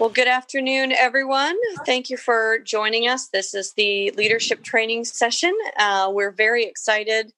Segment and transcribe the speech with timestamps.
[0.00, 1.58] Well, good afternoon, everyone.
[1.84, 3.28] Thank you for joining us.
[3.28, 5.54] This is the leadership training session.
[5.78, 7.34] Uh, we're very excited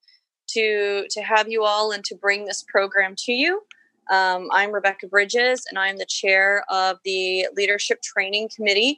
[0.47, 3.63] to to have you all and to bring this program to you.
[4.09, 8.97] Um, I'm Rebecca Bridges, and I'm the chair of the leadership training committee.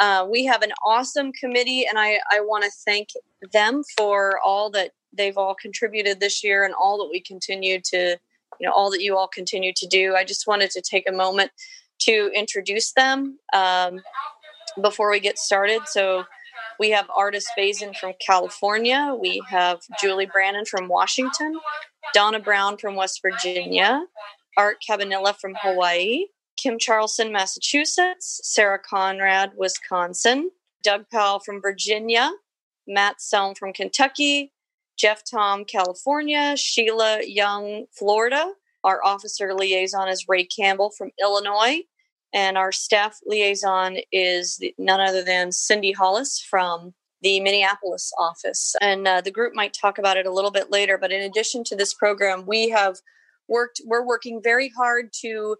[0.00, 3.10] Uh, we have an awesome committee, and I, I want to thank
[3.52, 8.18] them for all that they've all contributed this year and all that we continue to,
[8.58, 10.16] you know, all that you all continue to do.
[10.16, 11.52] I just wanted to take a moment
[12.00, 14.00] to introduce them um,
[14.82, 15.82] before we get started.
[15.86, 16.24] So
[16.78, 19.16] we have Ardis Bazyn from California.
[19.18, 21.58] We have Julie Brannon from Washington,
[22.12, 24.04] Donna Brown from West Virginia,
[24.56, 30.50] Art Cabanilla from Hawaii, Kim Charlson, Massachusetts, Sarah Conrad, Wisconsin,
[30.82, 32.30] Doug Powell from Virginia,
[32.86, 34.52] Matt Selm from Kentucky,
[34.96, 38.52] Jeff Thom, California, Sheila Young, Florida,
[38.86, 41.82] our officer liaison is Ray Campbell from Illinois.
[42.32, 48.74] And our staff liaison is none other than Cindy Hollis from the Minneapolis office.
[48.80, 50.98] And uh, the group might talk about it a little bit later.
[50.98, 52.96] But in addition to this program, we have
[53.48, 55.56] worked, we're working very hard to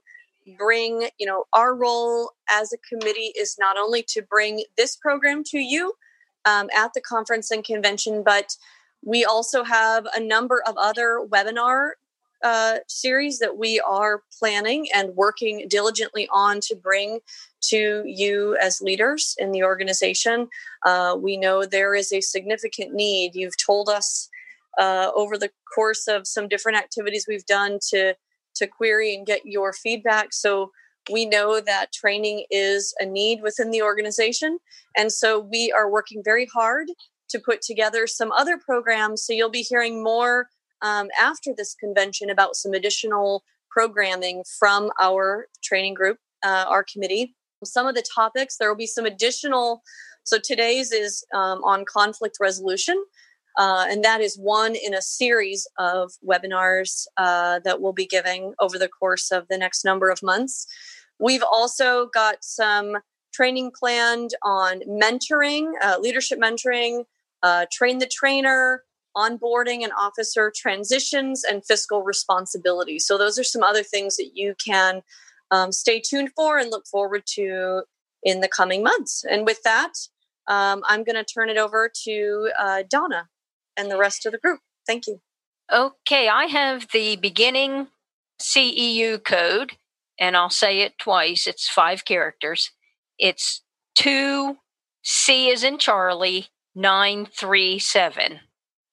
[0.59, 5.43] bring, you know, our role as a committee is not only to bring this program
[5.45, 5.95] to you
[6.45, 8.55] um, at the conference and convention, but
[9.05, 11.93] we also have a number of other webinar
[12.47, 17.19] uh, series that we are planning and working diligently on to bring
[17.61, 20.47] to you as leaders in the organization.
[20.87, 23.35] Uh, we know there is a significant need.
[23.35, 24.29] You've told us
[24.79, 28.15] uh, over the course of some different activities we've done to
[28.55, 30.33] to query and get your feedback.
[30.33, 30.71] So
[31.13, 34.61] we know that training is a need within the organization,
[34.97, 36.87] and so we are working very hard
[37.31, 39.25] to put together some other programs.
[39.25, 40.47] So you'll be hearing more
[40.83, 47.35] um, after this convention about some additional programming from our training group, uh, our committee.
[47.65, 49.83] Some of the topics, there will be some additional.
[50.25, 53.05] So today's is um, on conflict resolution.
[53.59, 58.53] Uh, and that is one in a series of webinars uh, that we'll be giving
[58.61, 60.67] over the course of the next number of months.
[61.19, 62.99] We've also got some
[63.33, 67.05] training planned on mentoring, uh, leadership mentoring,
[67.43, 68.83] uh, train the trainer,
[69.17, 72.99] onboarding and officer transitions, and fiscal responsibility.
[72.99, 75.03] So, those are some other things that you can
[75.51, 77.83] um, stay tuned for and look forward to
[78.23, 79.25] in the coming months.
[79.29, 79.93] And with that,
[80.49, 83.29] um, I'm going to turn it over to uh, Donna
[83.77, 84.61] and the rest of the group.
[84.87, 85.21] Thank you.
[85.73, 87.89] Okay, I have the beginning
[88.41, 89.73] CEU code,
[90.19, 91.47] and I'll say it twice.
[91.47, 92.71] It's five characters.
[93.19, 93.63] It's
[93.97, 94.57] 2
[95.03, 98.41] C is in Charlie 937.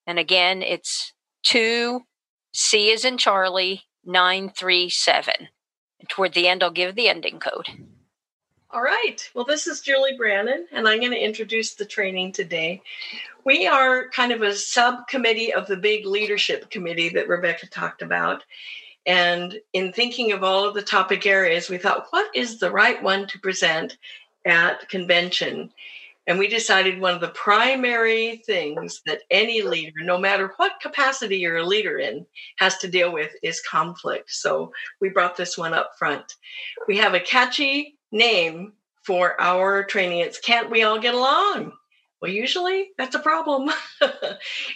[0.06, 2.02] And again, it's 2
[2.54, 5.34] C is in Charlie 937.
[6.00, 7.68] And toward the end, I'll give the ending code.
[8.70, 9.30] All right.
[9.36, 12.82] Well, this is Julie Brannon, and I'm going to introduce the training today.
[13.46, 18.44] We are kind of a subcommittee of the big leadership committee that Rebecca talked about.
[19.06, 23.02] And in thinking of all of the topic areas, we thought, what is the right
[23.04, 23.98] one to present
[24.46, 25.72] at convention?
[26.26, 31.38] And we decided one of the primary things that any leader, no matter what capacity
[31.38, 32.26] you're a leader in,
[32.58, 34.32] has to deal with is conflict.
[34.32, 36.36] So we brought this one up front.
[36.88, 38.74] We have a catchy name
[39.04, 40.20] for our training.
[40.20, 41.74] It's Can't We All Get Along?
[42.22, 43.70] Well, usually that's a problem.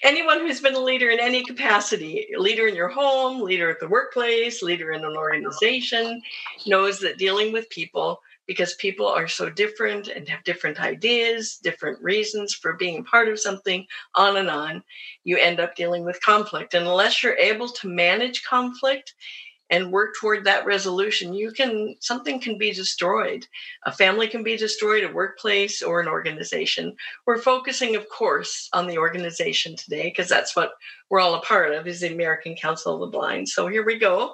[0.04, 3.88] Anyone who's been a leader in any capacity, leader in your home, leader at the
[3.88, 6.22] workplace, leader in an organization,
[6.66, 12.02] knows that dealing with people because people are so different and have different ideas, different
[12.02, 13.86] reasons for being part of something,
[14.16, 14.84] on and on.
[15.24, 16.74] You end up dealing with conflict.
[16.74, 19.14] And unless you're able to manage conflict
[19.70, 23.46] and work toward that resolution, you can something can be destroyed.
[23.86, 26.96] A family can be destroyed, a workplace or an organization.
[27.26, 30.72] We're focusing, of course, on the organization today because that's what
[31.10, 33.50] we're all a part of is the American Council of the Blind.
[33.50, 34.34] So here we go.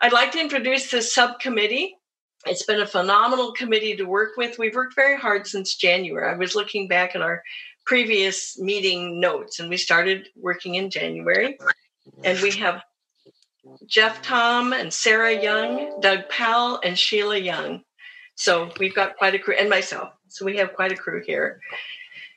[0.00, 1.96] I'd like to introduce this subcommittee
[2.46, 4.58] it's been a phenomenal committee to work with.
[4.58, 6.32] We've worked very hard since January.
[6.32, 7.42] I was looking back at our
[7.84, 11.58] previous meeting notes, and we started working in January.
[12.24, 12.82] And we have
[13.86, 17.82] Jeff Thom and Sarah Young, Doug Powell, and Sheila Young.
[18.34, 20.12] So we've got quite a crew, and myself.
[20.28, 21.60] So we have quite a crew here.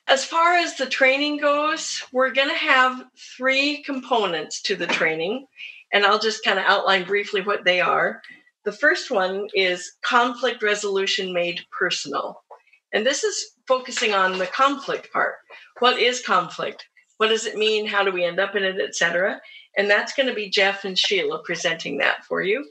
[0.08, 3.06] As far as the training goes, we're going to have
[3.38, 5.46] three components to the training,
[5.94, 8.22] and I'll just kind of outline briefly what they are.
[8.66, 12.44] The first one is conflict resolution made personal.
[12.94, 15.36] And this is focusing on the conflict part.
[15.80, 16.86] What is conflict?
[17.18, 17.86] What does it mean?
[17.86, 19.42] How do we end up in it, etc.?
[19.76, 22.66] And that's going to be Jeff and Sheila presenting that for you.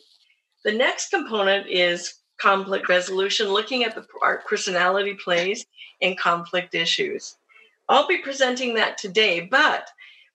[0.65, 5.67] The next component is conflict resolution, looking at the our personality plays
[6.00, 7.37] in conflict issues.
[7.88, 9.88] I'll be presenting that today, but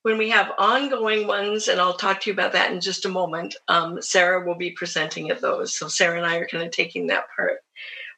[0.07, 3.09] when we have ongoing ones, and I'll talk to you about that in just a
[3.09, 5.75] moment, um, Sarah will be presenting at those.
[5.75, 7.57] So Sarah and I are kind of taking that part.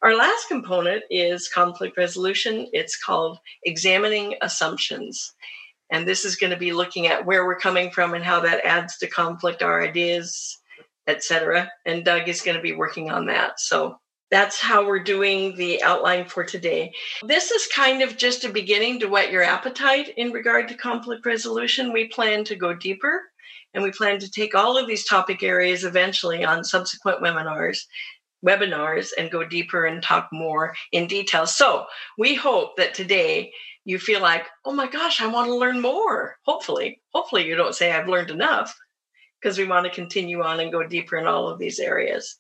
[0.04, 2.68] Our last component is conflict resolution.
[2.74, 5.34] It's called examining assumptions.
[5.90, 8.64] And this is going to be looking at where we're coming from and how that
[8.64, 10.60] adds to conflict, our ideas,
[11.08, 11.72] etc.
[11.88, 13.60] And Doug is going to be working on that.
[13.60, 13.98] So
[14.32, 16.94] that's how we're doing the outline for today.
[17.24, 21.26] This is kind of just a beginning to whet your appetite in regard to conflict
[21.26, 21.92] resolution.
[21.92, 23.24] We plan to go deeper
[23.74, 27.80] and we plan to take all of these topic areas eventually on subsequent webinars
[28.46, 31.46] webinars and go deeper and talk more in detail.
[31.46, 31.86] So,
[32.18, 33.52] we hope that today
[33.84, 37.76] you feel like, "Oh my gosh, I want to learn more." Hopefully, hopefully you don't
[37.76, 38.74] say I've learned enough
[39.42, 42.40] because we want to continue on and go deeper in all of these areas.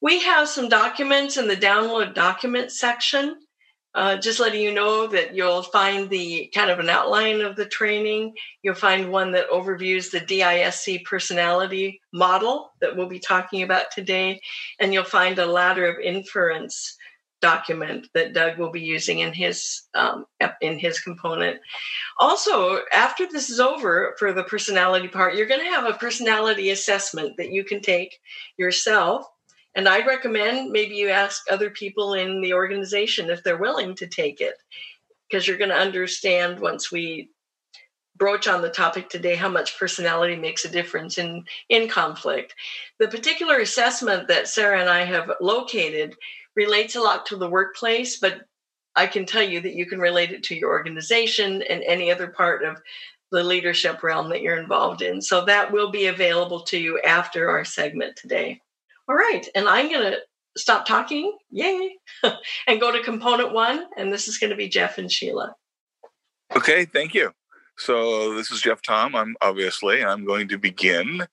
[0.00, 3.36] We have some documents in the download document section.
[3.92, 7.66] Uh, just letting you know that you'll find the kind of an outline of the
[7.66, 8.32] training.
[8.62, 14.40] You'll find one that overviews the DISC personality model that we'll be talking about today.
[14.78, 16.96] And you'll find a ladder of inference
[17.40, 20.26] document that Doug will be using in his um,
[20.60, 21.58] in his component.
[22.18, 26.70] Also, after this is over for the personality part, you're going to have a personality
[26.70, 28.18] assessment that you can take
[28.56, 29.26] yourself
[29.74, 34.06] and I'd recommend maybe you ask other people in the organization if they're willing to
[34.06, 34.54] take it,
[35.28, 37.30] because you're going to understand once we
[38.16, 42.54] broach on the topic today how much personality makes a difference in in conflict.
[42.98, 46.14] The particular assessment that Sarah and I have located
[46.54, 48.42] relates a lot to the workplace, but
[48.96, 52.26] I can tell you that you can relate it to your organization and any other
[52.26, 52.82] part of
[53.30, 55.22] the leadership realm that you're involved in.
[55.22, 58.60] So that will be available to you after our segment today.
[59.10, 60.18] All right, and I'm going to
[60.56, 61.96] stop talking, yay,
[62.68, 63.86] and go to component one.
[63.96, 65.52] And this is going to be Jeff and Sheila.
[66.54, 67.32] Okay, thank you.
[67.76, 69.16] So this is Jeff Thom.
[69.16, 71.26] I'm obviously I'm going to begin.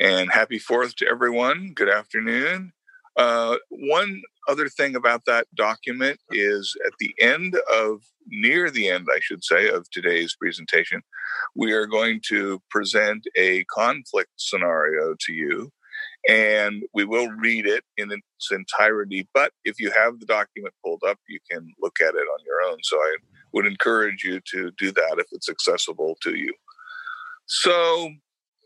[0.00, 1.70] And happy Fourth to everyone.
[1.72, 2.72] Good afternoon.
[3.16, 9.06] Uh, one other thing about that document is at the end of near the end,
[9.08, 11.00] I should say, of today's presentation,
[11.54, 15.70] we are going to present a conflict scenario to you
[16.28, 19.28] and we will read it in its entirety.
[19.32, 22.70] But if you have the document pulled up, you can look at it on your
[22.70, 22.78] own.
[22.82, 23.16] So I
[23.52, 26.52] would encourage you to do that if it's accessible to you.
[27.46, 28.10] So,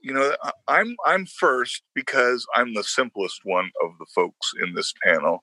[0.03, 0.37] you know,
[0.69, 5.43] I'm I'm first because I'm the simplest one of the folks in this panel.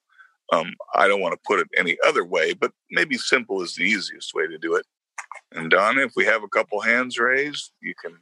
[0.53, 3.83] Um, I don't want to put it any other way, but maybe simple is the
[3.83, 4.85] easiest way to do it.
[5.53, 8.17] And Donna, if we have a couple hands raised, you can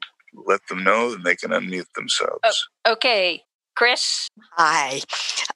[0.46, 2.40] let them know and they can unmute themselves.
[2.46, 3.44] Oh, okay.
[3.80, 4.28] Chris?
[4.58, 5.00] Hi.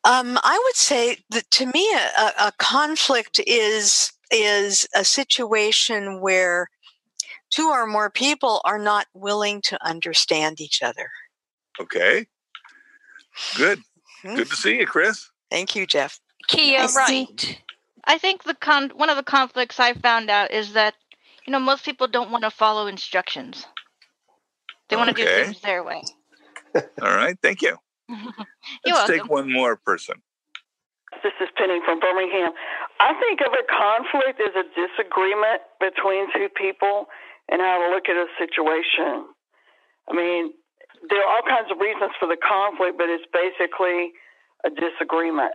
[0.06, 6.70] Um, I would say that to me, a, a conflict is is a situation where
[7.50, 11.10] two or more people are not willing to understand each other.
[11.82, 12.28] Okay.
[13.58, 13.80] Good.
[14.24, 14.38] Mm-hmm.
[14.38, 15.30] Good to see you, Chris.
[15.52, 16.18] Thank you, Jeff.
[16.48, 17.62] Kia, nice right.
[18.06, 20.94] I think the con- one of the conflicts I found out is that
[21.46, 23.66] you know most people don't want to follow instructions.
[24.88, 25.26] They want okay.
[25.26, 26.04] to do things their way.
[27.02, 27.38] All right.
[27.42, 27.80] Thank you.
[28.86, 29.16] Let's welcome.
[29.16, 30.22] take one more person.
[31.22, 32.52] This is Penny from Birmingham.
[33.00, 37.06] I think of a conflict as a disagreement between two people
[37.50, 39.28] and how to look at a situation.
[40.10, 40.54] I mean,
[41.10, 44.14] there are all kinds of reasons for the conflict, but it's basically
[44.66, 45.54] a disagreement.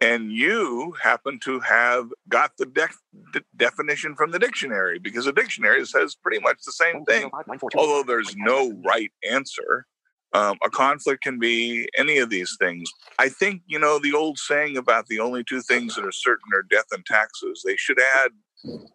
[0.00, 2.88] And you happen to have got the de-
[3.32, 7.30] de- definition from the dictionary because the dictionary says pretty much the same thing.
[7.74, 9.86] Although there's no right answer,
[10.36, 12.90] um, a conflict can be any of these things.
[13.18, 16.52] I think, you know, the old saying about the only two things that are certain
[16.54, 18.30] are death and taxes, they should add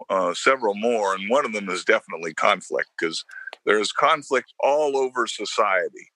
[0.10, 1.16] uh, several more.
[1.16, 3.26] And one of them is definitely conflict because
[3.66, 6.12] there's conflict all over society.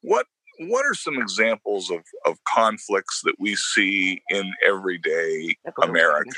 [0.00, 0.26] What
[0.60, 6.30] what are some examples of, of conflicts that we see in everyday America?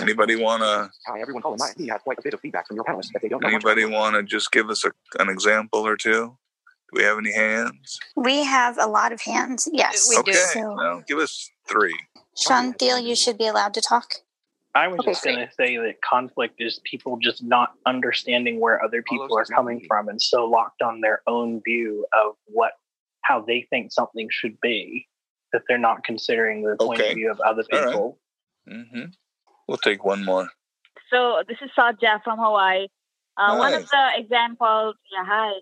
[0.00, 0.90] Anybody want to?
[1.20, 3.44] Everyone call He has quite a bit of feedback from your panelists that they don't.
[3.44, 6.38] Anybody want to just give us a, an example or two?
[6.92, 8.00] Do we have any hands?
[8.16, 9.68] We have a lot of hands.
[9.72, 10.32] Yes, we okay.
[10.32, 10.38] do.
[10.38, 11.96] So, well, give us three.
[12.36, 14.14] Sean Thiel, you should be allowed to talk.
[14.74, 18.82] I was okay, just going to say that conflict is people just not understanding where
[18.82, 22.72] other people are coming from and so locked on their own view of what
[23.22, 25.06] how they think something should be
[25.52, 27.10] that they're not considering the point okay.
[27.10, 28.18] of view of other people.
[28.66, 28.76] Right.
[28.76, 29.04] Mm-hmm.
[29.68, 30.48] We'll take one more.
[31.12, 32.86] So this is Satya from Hawaii.
[33.36, 35.52] Uh, one of the examples, yeah, hi,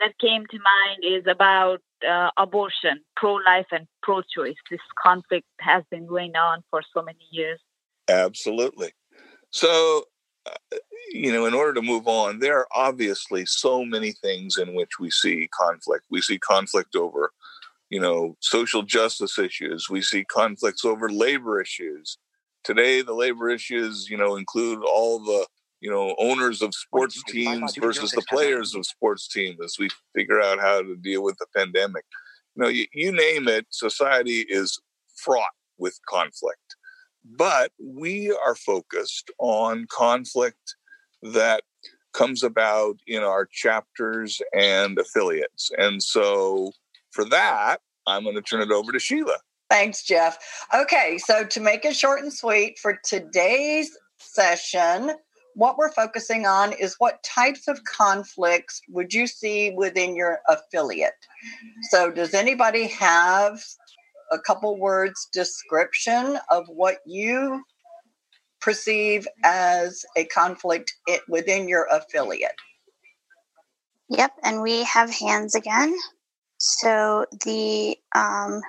[0.00, 4.56] that came to mind is about uh, abortion, pro life and pro choice.
[4.70, 7.60] This conflict has been going on for so many years.
[8.08, 8.92] Absolutely.
[9.50, 10.04] So,
[10.46, 10.76] uh,
[11.10, 14.98] you know, in order to move on, there are obviously so many things in which
[15.00, 16.04] we see conflict.
[16.10, 17.32] We see conflict over,
[17.90, 22.18] you know, social justice issues, we see conflicts over labor issues.
[22.64, 25.46] Today, the labor issues, you know, include all the
[25.86, 30.42] you know owners of sports teams versus the players of sports teams as we figure
[30.42, 32.04] out how to deal with the pandemic.
[32.56, 34.80] You know you, you name it society is
[35.14, 36.74] fraught with conflict.
[37.24, 40.74] But we are focused on conflict
[41.22, 41.62] that
[42.12, 45.70] comes about in our chapters and affiliates.
[45.78, 46.72] And so
[47.12, 49.38] for that i'm going to turn it over to sheila.
[49.70, 50.36] Thanks jeff.
[50.74, 55.12] Okay so to make it short and sweet for today's session
[55.56, 61.14] what we're focusing on is what types of conflicts would you see within your affiliate?
[61.90, 63.64] So, does anybody have
[64.30, 67.64] a couple words description of what you
[68.60, 70.92] perceive as a conflict
[71.26, 72.52] within your affiliate?
[74.10, 75.96] Yep, and we have hands again.
[76.58, 78.60] So, the um,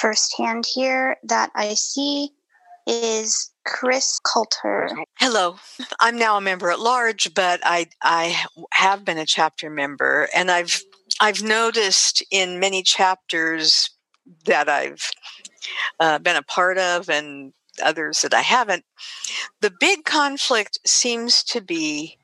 [0.00, 2.30] first hand here that I see
[2.86, 4.90] is Chris Coulter.
[5.18, 5.56] Hello.
[6.00, 10.50] I'm now a member at large, but I I have been a chapter member and
[10.50, 10.80] I've
[11.20, 13.90] I've noticed in many chapters
[14.46, 15.10] that I've
[15.98, 17.52] uh, been a part of and
[17.82, 18.84] others that I haven't,
[19.60, 22.18] the big conflict seems to be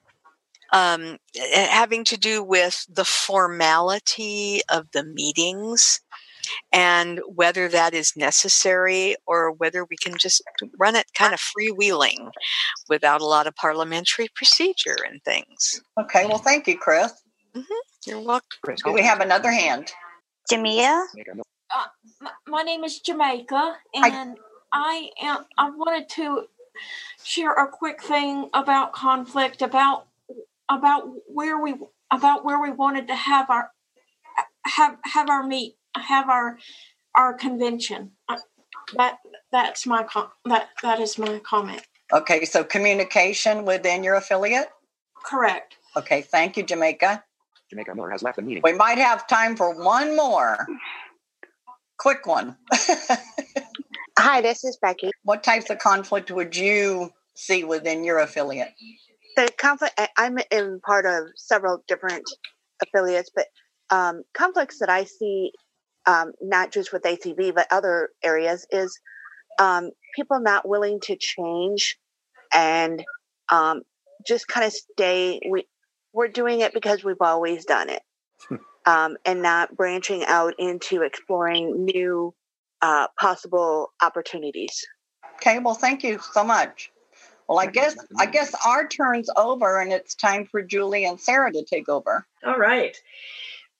[0.72, 1.18] um,
[1.54, 6.00] having to do with the formality of the meetings
[6.72, 10.42] and whether that is necessary or whether we can just
[10.78, 12.30] run it kind of freewheeling
[12.88, 15.80] without a lot of parliamentary procedure and things.
[16.00, 17.12] Okay, well, thank you, Chris.
[17.54, 17.74] Mm-hmm.
[18.06, 18.76] You're welcome.
[18.84, 19.92] Do we have another hand?
[20.50, 21.04] Jamia?
[21.74, 24.36] Uh, my name is Jamaica, and
[24.72, 25.44] I, I am.
[25.58, 26.44] I wanted to
[27.24, 30.06] share a quick thing about conflict about
[30.68, 31.74] about where we
[32.12, 33.70] about where we wanted to have our
[34.66, 36.58] have have our meet have our
[37.16, 38.12] our convention.
[38.28, 38.36] Uh,
[38.94, 39.18] that
[39.52, 41.82] that's my com- that that is my comment.
[42.12, 44.68] Okay, so communication within your affiliate.
[45.24, 45.76] Correct.
[45.96, 47.24] Okay, thank you, Jamaica.
[47.70, 48.62] Jamaica Miller has left the meeting.
[48.62, 50.66] We might have time for one more.
[51.98, 52.56] Quick one.
[54.18, 55.10] Hi, this is Becky.
[55.24, 58.72] What types of conflict would you see within your affiliate?
[59.36, 62.24] The conflict, I'm in part of several different
[62.82, 63.46] affiliates, but
[63.90, 65.52] um, conflicts that I see
[66.06, 68.98] um, not just with ACB, but other areas, is
[69.58, 71.98] um, people not willing to change
[72.54, 73.04] and
[73.50, 73.82] um,
[74.26, 75.40] just kind of stay.
[75.48, 75.66] We
[76.12, 78.02] we're doing it because we've always done it,
[78.48, 78.56] hmm.
[78.86, 82.34] um, and not branching out into exploring new
[82.82, 84.84] uh, possible opportunities.
[85.36, 86.90] Okay, well, thank you so much.
[87.48, 91.52] Well, I guess I guess our turn's over, and it's time for Julie and Sarah
[91.52, 92.26] to take over.
[92.44, 92.96] All right.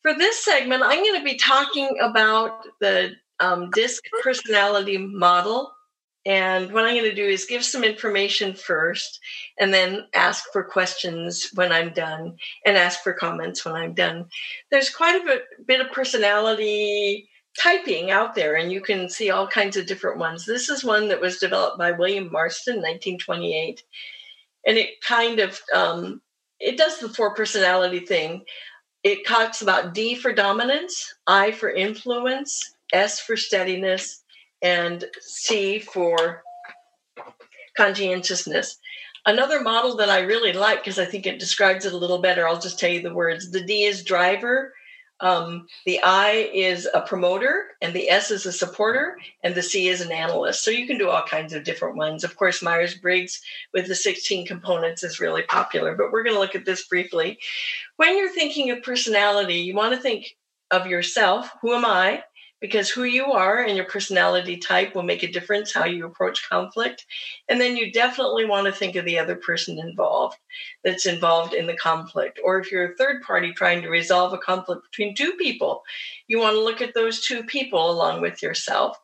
[0.06, 5.72] For this segment, I'm going to be talking about the um, DISC personality model.
[6.24, 9.18] And what I'm going to do is give some information first
[9.58, 14.26] and then ask for questions when I'm done and ask for comments when I'm done.
[14.70, 17.28] There's quite a bit, bit of personality
[17.60, 20.46] typing out there, and you can see all kinds of different ones.
[20.46, 23.82] This is one that was developed by William Marston, in 1928,
[24.68, 26.22] and it kind of um,
[26.60, 28.44] it does the four personality thing
[29.04, 34.22] it talks about D for dominance, I for influence, S for steadiness,
[34.62, 36.42] and C for
[37.76, 38.78] conscientiousness.
[39.26, 42.46] Another model that I really like because I think it describes it a little better,
[42.46, 43.50] I'll just tell you the words.
[43.50, 44.72] The D is driver,
[45.20, 49.88] um, the I is a promoter, and the S is a supporter, and the C
[49.88, 50.64] is an analyst.
[50.64, 52.24] So you can do all kinds of different ones.
[52.24, 53.40] Of course, Myers Briggs
[53.72, 57.38] with the 16 components is really popular, but we're going to look at this briefly.
[57.96, 60.36] When you're thinking of personality, you want to think
[60.70, 62.22] of yourself who am I?
[62.66, 66.48] Because who you are and your personality type will make a difference how you approach
[66.48, 67.06] conflict.
[67.48, 70.36] And then you definitely want to think of the other person involved
[70.82, 72.40] that's involved in the conflict.
[72.44, 75.82] Or if you're a third party trying to resolve a conflict between two people,
[76.26, 78.98] you want to look at those two people along with yourself.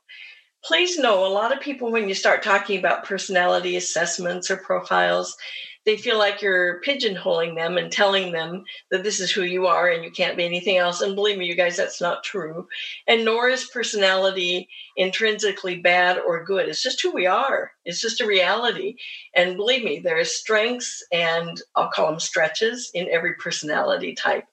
[0.65, 5.37] Please know a lot of people, when you start talking about personality assessments or profiles,
[5.85, 9.89] They feel like you're pigeonholing them and telling them that this is who you are
[9.89, 11.01] and you can't be anything else.
[11.01, 12.69] And believe me, you guys, that's not true.
[13.07, 16.69] And nor is personality intrinsically bad or good.
[16.69, 17.73] It's just who we are.
[17.85, 18.97] It's just a reality.
[19.35, 24.45] And believe me, there are strengths and I'll call them stretches in every personality type.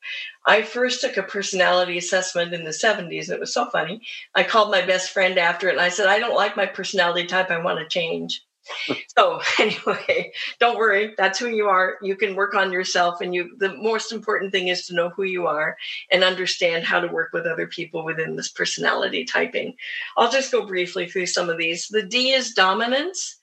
[0.45, 4.01] I first took a personality assessment in the 70s, and it was so funny.
[4.33, 7.27] I called my best friend after it and I said, I don't like my personality
[7.27, 7.51] type.
[7.51, 8.41] I want to change
[9.17, 11.13] so anyway, don't worry.
[11.17, 11.97] That's who you are.
[12.01, 13.55] You can work on yourself, and you.
[13.57, 15.77] The most important thing is to know who you are
[16.11, 19.75] and understand how to work with other people within this personality typing.
[20.17, 21.87] I'll just go briefly through some of these.
[21.87, 23.37] The D is dominance.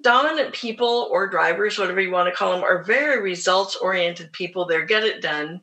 [0.00, 4.64] Dominant people or drivers, whatever you want to call them, are very results oriented people.
[4.64, 5.60] They're get it done.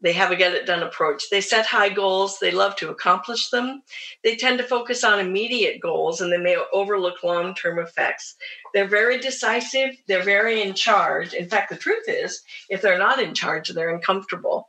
[0.00, 1.30] They have a get it done approach.
[1.30, 2.38] They set high goals.
[2.38, 3.82] They love to accomplish them.
[4.22, 8.36] They tend to focus on immediate goals and they may overlook long term effects.
[8.74, 9.96] They're very decisive.
[10.06, 11.32] They're very in charge.
[11.32, 14.68] In fact, the truth is, if they're not in charge, they're uncomfortable.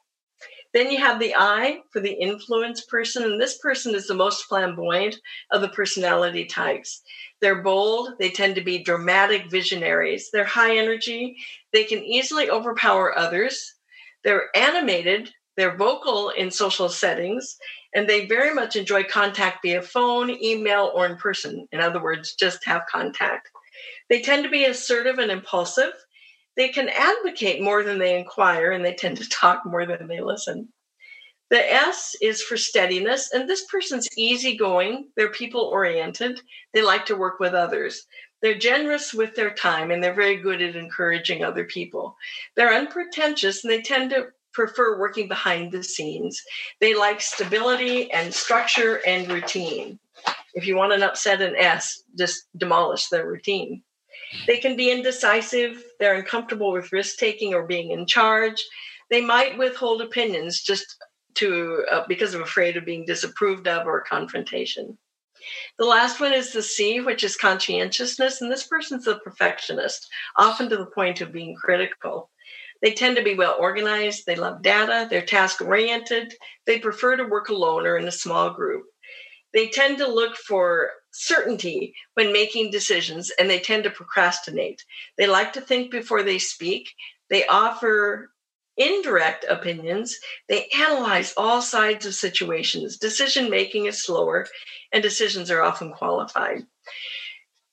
[0.76, 4.44] Then you have the I for the influence person, and this person is the most
[4.44, 5.16] flamboyant
[5.52, 7.02] of the personality types.
[7.40, 11.38] They're bold, they tend to be dramatic visionaries, they're high energy,
[11.72, 13.75] they can easily overpower others,
[14.26, 17.56] they're animated, they're vocal in social settings,
[17.94, 21.68] and they very much enjoy contact via phone, email, or in person.
[21.72, 23.50] In other words, just have contact.
[24.10, 25.94] They tend to be assertive and impulsive.
[26.58, 30.20] They can advocate more than they inquire, and they tend to talk more than they
[30.20, 30.74] listen.
[31.52, 35.12] The S is for steadiness, and this person's easygoing.
[35.16, 36.42] They're people oriented.
[36.74, 38.08] They like to work with others.
[38.46, 42.16] They're generous with their time and they're very good at encouraging other people.
[42.56, 46.44] They're unpretentious and they tend to prefer working behind the scenes.
[46.80, 49.98] They like stability and structure and routine.
[50.54, 53.82] If you want an upset an S, just demolish their routine.
[54.46, 58.64] They can be indecisive, they're uncomfortable with risk taking or being in charge.
[59.10, 61.04] They might withhold opinions just
[61.38, 65.00] to uh, because of afraid of being disapproved of or confrontation.
[65.78, 68.42] The last one is the C, which is conscientiousness.
[68.42, 72.30] And this person's a perfectionist, often to the point of being critical.
[72.82, 74.26] They tend to be well organized.
[74.26, 75.08] They love data.
[75.10, 76.34] They're task oriented.
[76.66, 78.86] They prefer to work alone or in a small group.
[79.54, 84.84] They tend to look for certainty when making decisions and they tend to procrastinate.
[85.18, 86.90] They like to think before they speak.
[87.30, 88.32] They offer
[88.78, 90.18] indirect opinions.
[90.50, 92.98] They analyze all sides of situations.
[92.98, 94.48] Decision making is slower
[94.92, 96.66] and decisions are often qualified.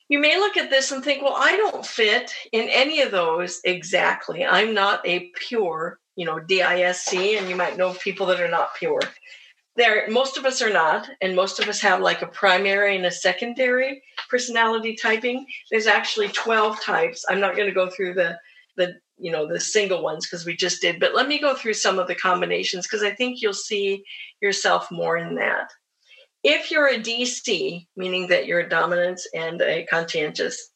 [0.08, 3.60] You may look at this and think, well, I don't fit in any of those
[3.64, 4.44] exactly.
[4.44, 8.74] I'm not a pure, you know, DISC, and you might know people that are not
[8.74, 9.00] pure.
[9.76, 13.06] There, most of us are not, and most of us have like a primary and
[13.06, 15.46] a secondary personality typing.
[15.70, 17.24] There's actually 12 types.
[17.30, 18.38] I'm not going to go through the
[18.76, 21.74] the you know the single ones because we just did but let me go through
[21.74, 24.04] some of the combinations because i think you'll see
[24.40, 25.68] yourself more in that
[26.42, 30.70] if you're a DC, meaning that you're a dominant and a conscientious,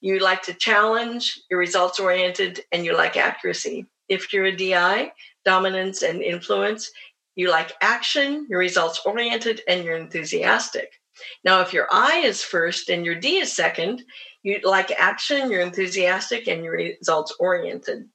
[0.00, 3.86] you like to challenge, you're results oriented, and you like accuracy.
[4.08, 5.12] If you're a DI,
[5.44, 6.90] dominance and influence,
[7.36, 10.92] you like action, you're results oriented, and you're enthusiastic.
[11.42, 14.04] Now, if your I is first and your D is second,
[14.48, 18.08] you like action, you're enthusiastic, and you're results oriented.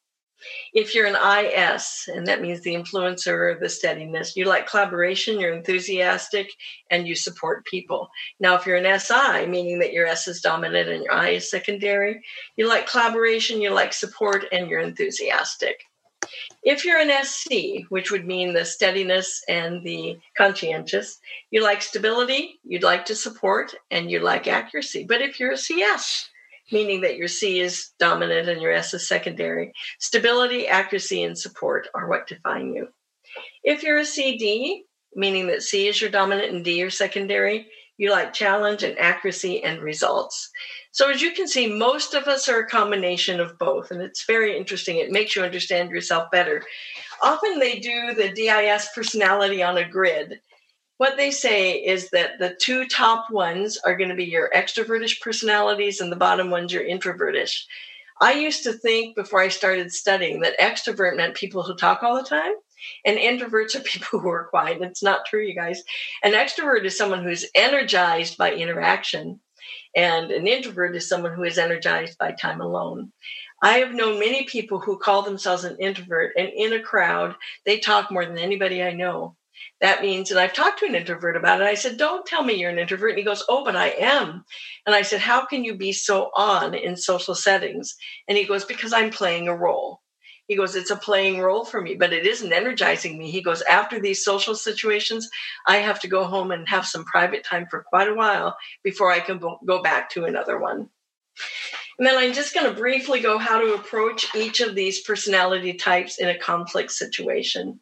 [0.73, 5.53] If you're an IS, and that means the influencer, the steadiness, you like collaboration, you're
[5.53, 6.51] enthusiastic,
[6.89, 8.09] and you support people.
[8.39, 11.49] Now, if you're an SI, meaning that your S is dominant and your I is
[11.49, 12.21] secondary,
[12.57, 15.83] you like collaboration, you like support, and you're enthusiastic.
[16.63, 21.19] If you're an SC, which would mean the steadiness and the conscientious,
[21.51, 25.03] you like stability, you'd like to support, and you like accuracy.
[25.03, 26.29] But if you're a CS,
[26.71, 29.73] meaning that your C is dominant and your S is secondary.
[29.99, 32.87] Stability, accuracy, and support are what define you.
[33.63, 37.67] If you're a CD, meaning that C is your dominant and D your secondary,
[38.03, 40.49] you like challenge and accuracy and results.
[40.91, 44.25] So, as you can see, most of us are a combination of both, and it's
[44.25, 44.97] very interesting.
[44.97, 46.63] It makes you understand yourself better.
[47.21, 50.39] Often they do the DIS personality on a grid,
[50.97, 55.19] what they say is that the two top ones are going to be your extrovertish
[55.21, 57.63] personalities and the bottom ones your introvertish.
[58.21, 62.15] I used to think before I started studying that extrovert meant people who talk all
[62.15, 62.53] the time
[63.05, 64.81] and introverts are people who are quiet.
[64.81, 65.81] It's not true, you guys.
[66.23, 69.39] An extrovert is someone who's energized by interaction,
[69.95, 73.11] and an introvert is someone who is energized by time alone.
[73.61, 77.79] I have known many people who call themselves an introvert, and in a crowd, they
[77.79, 79.37] talk more than anybody I know
[79.81, 81.65] that means, and I've talked to an introvert about it.
[81.65, 83.11] I said, Don't tell me you're an introvert.
[83.11, 84.45] And he goes, Oh, but I am.
[84.85, 87.95] And I said, How can you be so on in social settings?
[88.27, 89.99] And he goes, Because I'm playing a role.
[90.47, 93.31] He goes, It's a playing role for me, but it isn't energizing me.
[93.31, 95.29] He goes, After these social situations,
[95.67, 99.11] I have to go home and have some private time for quite a while before
[99.11, 100.89] I can go back to another one.
[101.97, 105.73] And then I'm just going to briefly go how to approach each of these personality
[105.73, 107.79] types in a conflict situation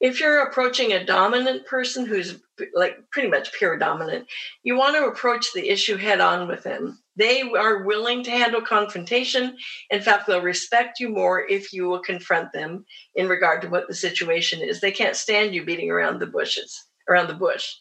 [0.00, 2.38] if you're approaching a dominant person who's
[2.74, 4.26] like pretty much pure dominant,
[4.62, 6.98] you want to approach the issue head on with them.
[7.16, 9.56] They are willing to handle confrontation.
[9.90, 13.88] In fact, they'll respect you more if you will confront them in regard to what
[13.88, 14.80] the situation is.
[14.80, 17.74] They can't stand you beating around the bushes, around the bush.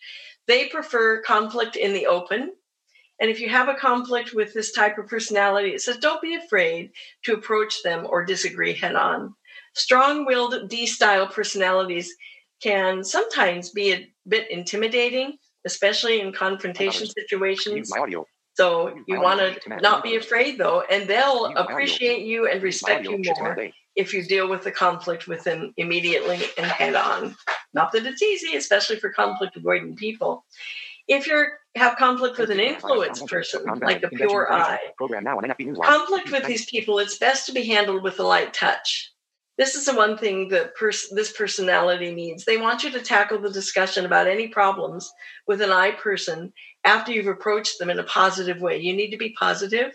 [0.48, 2.54] They prefer conflict in the open.
[3.20, 6.36] And if you have a conflict with this type of personality, it says don't be
[6.36, 6.92] afraid
[7.24, 9.36] to approach them or disagree head on.
[9.76, 12.16] Strong willed D style personalities
[12.64, 17.92] can sometimes be a bit intimidating, especially in confrontation situations.
[18.54, 23.22] So you want to not be afraid though, and they'll appreciate you and respect you
[23.22, 27.36] more if you deal with the conflict with them immediately and head on.
[27.74, 30.46] Not that it's easy, especially for conflict avoiding people.
[31.08, 34.80] If you have conflict with an influence person, like a pure I,
[35.84, 39.12] conflict with these people, it's best to be handled with a light touch
[39.58, 42.44] this is the one thing that pers- this personality needs.
[42.44, 45.12] They want you to tackle the discussion about any problems
[45.48, 46.52] with an I person
[46.84, 48.78] after you've approached them in a positive way.
[48.78, 49.94] You need to be positive.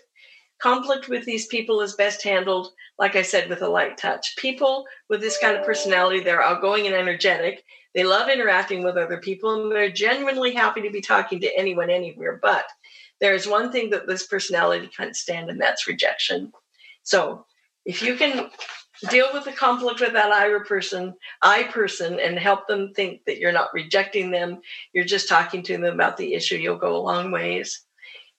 [0.61, 2.69] Conflict with these people is best handled,
[2.99, 4.37] like I said, with a light touch.
[4.37, 7.63] People with this kind of personality, they're outgoing and energetic.
[7.95, 11.91] They love interacting with other people and they're genuinely happy to be talking to anyone
[11.91, 12.39] anywhere.
[12.41, 12.65] But
[13.21, 16.53] there's one thing that this personality can't stand, and that's rejection.
[17.03, 17.45] So
[17.85, 18.51] if you can
[19.09, 23.39] deal with the conflict with that I person, I person, and help them think that
[23.39, 24.61] you're not rejecting them.
[24.93, 26.57] You're just talking to them about the issue.
[26.57, 27.85] You'll go a long ways.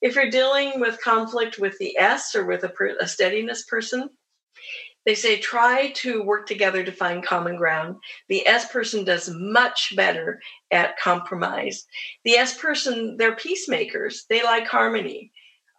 [0.02, 4.10] If you're dealing with conflict with the S or with a, per, a steadiness person,
[5.06, 7.96] they say try to work together to find common ground.
[8.30, 11.86] The S person does much better at compromise.
[12.24, 14.26] The S person, they're peacemakers.
[14.30, 15.32] They like harmony.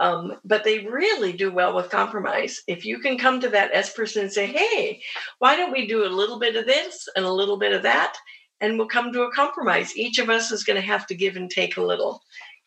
[0.02, 2.60] Um, but they really do well with compromise.
[2.66, 5.00] If you can come to that S person and say, hey,
[5.38, 8.16] why don't we do a little bit of this and a little bit of that?
[8.60, 9.96] And we'll come to a compromise.
[9.96, 12.20] Each of us is going to have to give and take a little.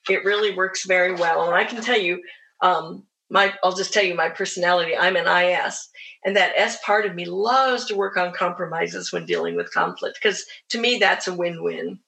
[0.09, 1.45] It really works very well.
[1.45, 2.21] And I can tell you,
[2.61, 4.95] um, my I'll just tell you my personality.
[4.95, 5.89] I'm an IS,
[6.23, 10.19] and that S part of me loves to work on compromises when dealing with conflict
[10.21, 11.99] because to me that's a win-win.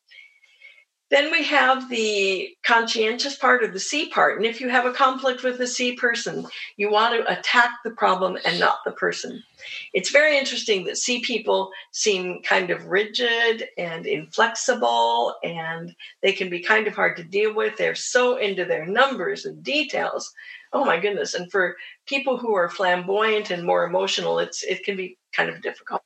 [1.10, 4.36] Then we have the conscientious part or the C part.
[4.38, 7.91] And if you have a conflict with a C person, you want to attack the
[7.91, 9.41] problem and not the person.
[9.93, 16.50] It's very interesting that C people seem kind of rigid and inflexible, and they can
[16.50, 17.78] be kind of hard to deal with.
[17.78, 20.34] They're so into their numbers and details.
[20.74, 21.34] Oh my goodness.
[21.34, 25.62] And for people who are flamboyant and more emotional, it's it can be kind of
[25.62, 26.02] difficult.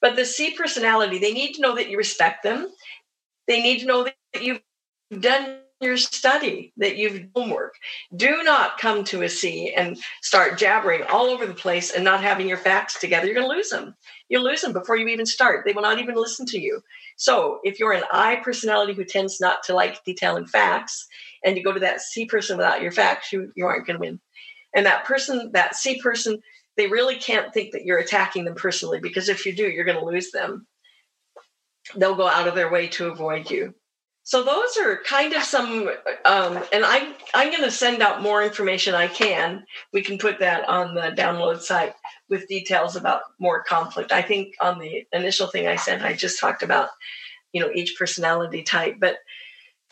[0.00, 2.72] But the C personality, they need to know that you respect them
[3.50, 4.60] they need to know that you've
[5.18, 7.74] done your study, that you've done homework.
[8.14, 12.22] Do not come to a C and start jabbering all over the place and not
[12.22, 13.26] having your facts together.
[13.26, 13.96] You're going to lose them.
[14.28, 15.64] You'll lose them before you even start.
[15.66, 16.80] They will not even listen to you.
[17.16, 21.08] So if you're an I personality who tends not to like detailing facts,
[21.44, 24.00] and you go to that C person without your facts, you, you aren't going to
[24.00, 24.20] win.
[24.76, 26.40] And that person, that C person,
[26.76, 29.98] they really can't think that you're attacking them personally because if you do, you're going
[29.98, 30.68] to lose them
[31.96, 33.74] they'll go out of their way to avoid you.
[34.22, 35.88] So those are kind of some,
[36.24, 39.64] um, and I, I'm going to send out more information I can.
[39.92, 41.94] We can put that on the download site
[42.28, 44.12] with details about more conflict.
[44.12, 46.90] I think on the initial thing I sent, I just talked about,
[47.52, 49.16] you know, each personality type, but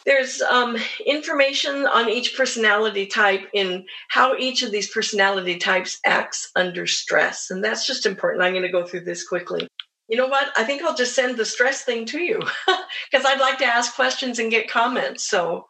[0.07, 6.51] there's um, information on each personality type in how each of these personality types acts
[6.55, 7.51] under stress.
[7.51, 8.45] And that's just important.
[8.45, 9.67] I'm going to go through this quickly
[10.09, 10.53] you know what?
[10.57, 12.39] I think I'll just send the stress thing to you
[13.11, 15.29] because I'd like to ask questions and get comments.
[15.29, 15.67] So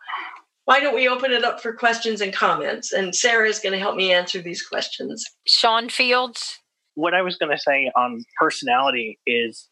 [0.64, 2.92] why don't we open it up for questions and comments?
[2.92, 5.24] And Sarah is going to help me answer these questions.
[5.46, 6.59] Sean Fields.
[6.94, 9.68] What I was going to say on personality is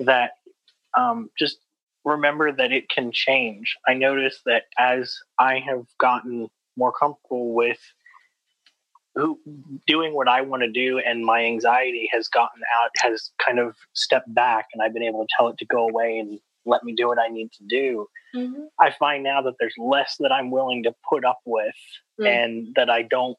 [0.00, 0.32] that
[0.96, 1.58] um, just
[2.04, 3.76] remember that it can change.
[3.86, 7.80] I notice that as I have gotten more comfortable with
[9.16, 9.40] who
[9.86, 13.74] doing what I want to do and my anxiety has gotten out has kind of
[13.94, 16.94] stepped back and I've been able to tell it to go away and let me
[16.94, 18.06] do what I need to do.
[18.34, 18.64] Mm-hmm.
[18.78, 21.74] I find now that there's less that I'm willing to put up with
[22.20, 22.26] mm-hmm.
[22.26, 23.36] and that I don't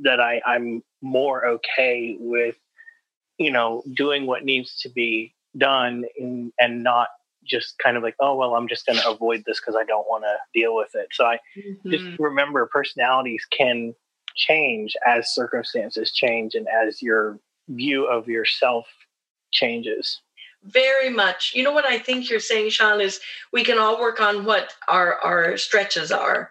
[0.00, 2.56] that I, I'm more okay with,
[3.38, 7.08] you know, doing what needs to be done in, and not
[7.46, 10.06] just kind of like, oh, well, I'm just going to avoid this because I don't
[10.08, 11.08] want to deal with it.
[11.12, 11.90] So I mm-hmm.
[11.90, 13.94] just remember personalities can
[14.34, 18.86] change as circumstances change and as your view of yourself
[19.52, 20.20] changes.
[20.64, 21.52] Very much.
[21.54, 23.20] You know what I think you're saying, Sean, is
[23.52, 26.50] we can all work on what our, our stretches are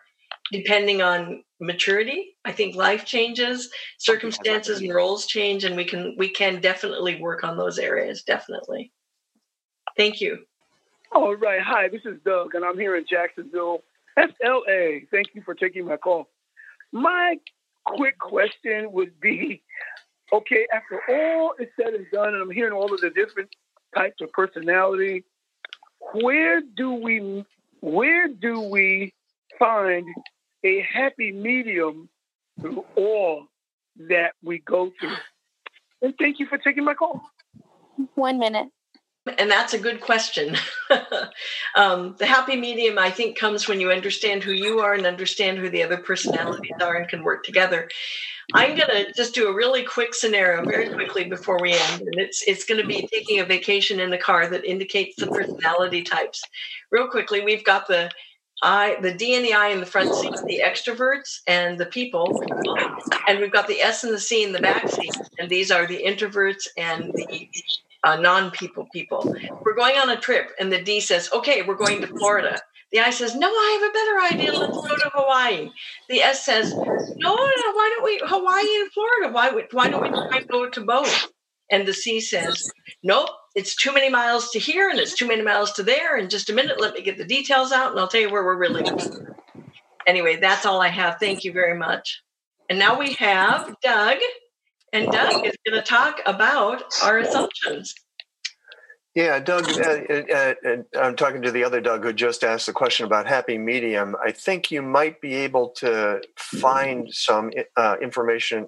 [0.51, 2.35] depending on maturity.
[2.45, 7.43] I think life changes, circumstances and roles change, and we can we can definitely work
[7.43, 8.23] on those areas.
[8.23, 8.91] Definitely.
[9.97, 10.45] Thank you.
[11.11, 11.61] All right.
[11.61, 13.83] Hi, this is Doug, and I'm here in Jacksonville,
[14.17, 14.99] FLA.
[15.11, 16.29] Thank you for taking my call.
[16.91, 17.37] My
[17.85, 19.61] quick question would be
[20.33, 23.49] okay, after all is said and done, and I'm hearing all of the different
[23.95, 25.23] types of personality,
[26.13, 27.45] where do we
[27.81, 29.13] where do we
[29.59, 30.07] find
[30.63, 32.09] a happy medium
[32.59, 33.47] through all
[34.09, 35.15] that we go through?
[36.01, 37.21] And thank you for taking my call.
[38.15, 38.67] One minute.
[39.37, 40.57] And that's a good question.
[41.75, 45.57] um, the happy medium, I think, comes when you understand who you are and understand
[45.57, 47.89] who the other personalities are and can work together.
[48.53, 52.01] I'm going to just do a really quick scenario very quickly before we end.
[52.01, 55.27] And it's, it's going to be taking a vacation in the car that indicates the
[55.27, 56.43] personality types.
[56.91, 58.11] Real quickly, we've got the
[58.61, 62.41] I, the D and the I in the front seat, the extroverts and the people,
[63.27, 65.85] and we've got the S and the C in the back seat, and these are
[65.85, 67.49] the introverts and the
[68.03, 69.35] uh, non-people people.
[69.61, 72.59] We're going on a trip, and the D says, "Okay, we're going to Florida."
[72.91, 74.59] The I says, "No, I have a better idea.
[74.59, 75.71] Let's go to Hawaii."
[76.09, 79.33] The S says, "No, no, why don't we Hawaii and Florida?
[79.33, 81.31] Why why don't we try to go to both?"
[81.71, 82.71] And the C says,
[83.03, 86.17] "Nope, it's too many miles to here, and it's too many miles to there.
[86.17, 88.43] In just a minute, let me get the details out, and I'll tell you where
[88.43, 89.27] we're really going."
[90.05, 91.17] Anyway, that's all I have.
[91.19, 92.21] Thank you very much.
[92.69, 94.17] And now we have Doug.
[94.93, 97.95] And Doug is going to talk about our assumptions.
[99.15, 102.73] Yeah, Doug, uh, uh, uh, I'm talking to the other Doug who just asked the
[102.73, 104.15] question about happy medium.
[104.23, 108.65] I think you might be able to find some uh, information,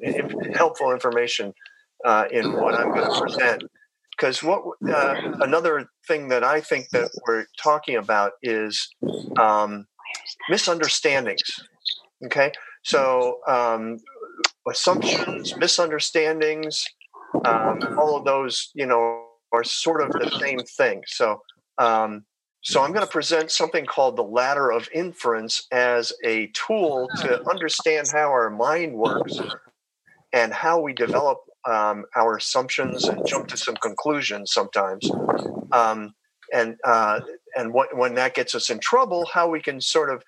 [0.54, 1.54] helpful information
[2.04, 3.64] uh, in what I'm going to present.
[4.16, 8.88] Because what uh, another thing that I think that we're talking about is
[9.38, 9.88] um,
[10.48, 11.42] misunderstandings.
[12.24, 12.52] Okay,
[12.84, 13.98] so um,
[14.69, 16.86] assumptions, misunderstandings,
[17.45, 21.04] um, all of those, you know, are sort of the same thing.
[21.08, 21.41] So,
[21.78, 22.25] um,
[22.62, 27.47] so I'm going to present something called the ladder of inference as a tool to
[27.49, 29.39] understand how our mind works
[30.34, 35.10] and how we develop um, our assumptions and jump to some conclusions sometimes.
[35.71, 36.15] Um,
[36.54, 37.21] and uh,
[37.56, 40.23] and what, when that gets us in trouble, how we can sort of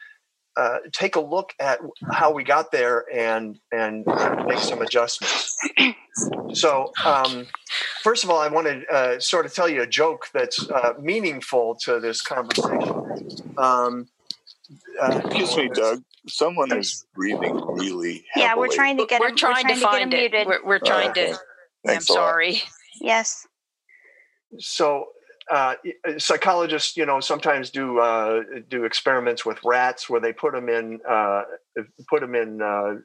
[0.58, 1.80] uh, take a look at
[2.12, 4.06] how we got there and and
[4.48, 5.56] make some adjustments.
[6.54, 7.46] So, um,
[8.02, 10.93] first of all, I want to uh, sort of tell you a joke that's uh,
[11.00, 13.54] meaningful to this conversation.
[13.56, 14.08] Um,
[15.00, 16.02] uh, Excuse me, Doug.
[16.28, 18.36] Someone is breathing really heavily.
[18.36, 19.22] Yeah, we're trying to get.
[19.22, 20.48] We're, him, trying, we're trying, to, to find it.
[20.48, 21.38] We're, we're, trying to.
[21.88, 22.63] I'm sorry.
[23.00, 23.46] Yes.
[24.58, 25.06] So
[25.50, 25.76] uh,
[26.08, 30.70] uh, psychologists, you know, sometimes do uh, do experiments with rats where they put them
[30.70, 31.44] in uh,
[32.10, 32.96] put them in uh,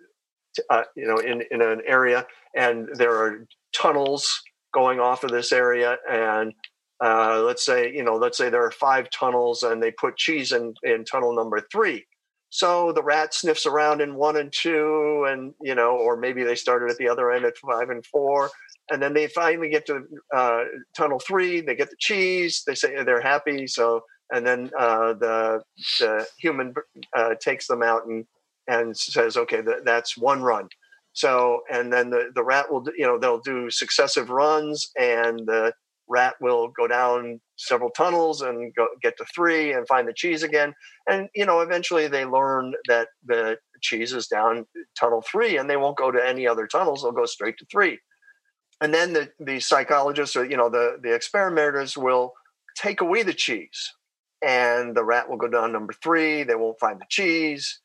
[0.70, 2.26] uh, you know in in an area,
[2.56, 4.42] and there are tunnels
[4.74, 6.52] going off of this area, and
[7.00, 10.74] let's say you know let's say there are five tunnels, and they put cheese in
[10.82, 12.04] in tunnel number three.
[12.50, 16.56] So the rat sniffs around in one and two, and you know, or maybe they
[16.56, 18.50] started at the other end at five and four,
[18.92, 20.02] and then they finally get to
[20.34, 21.62] uh, tunnel three.
[21.62, 22.62] They get the cheese.
[22.66, 23.66] They say they're happy.
[23.66, 24.02] So
[24.32, 25.62] and then uh, the
[25.98, 26.74] the human
[27.16, 28.26] uh, takes them out and
[28.68, 30.68] and says, okay, th- that's one run.
[31.14, 35.72] So and then the the rat will you know they'll do successive runs and the
[36.08, 40.42] rat will go down several tunnels and go, get to three and find the cheese
[40.42, 40.74] again.
[41.08, 44.66] And you know eventually they learn that the cheese is down
[44.98, 47.02] tunnel three and they won't go to any other tunnels.
[47.02, 47.98] They'll go straight to three
[48.82, 52.34] and then the, the psychologists or you know the, the experimenters will
[52.76, 53.92] take away the cheese.
[54.44, 56.42] And the rat will go down number three.
[56.42, 57.78] They won't find the cheese.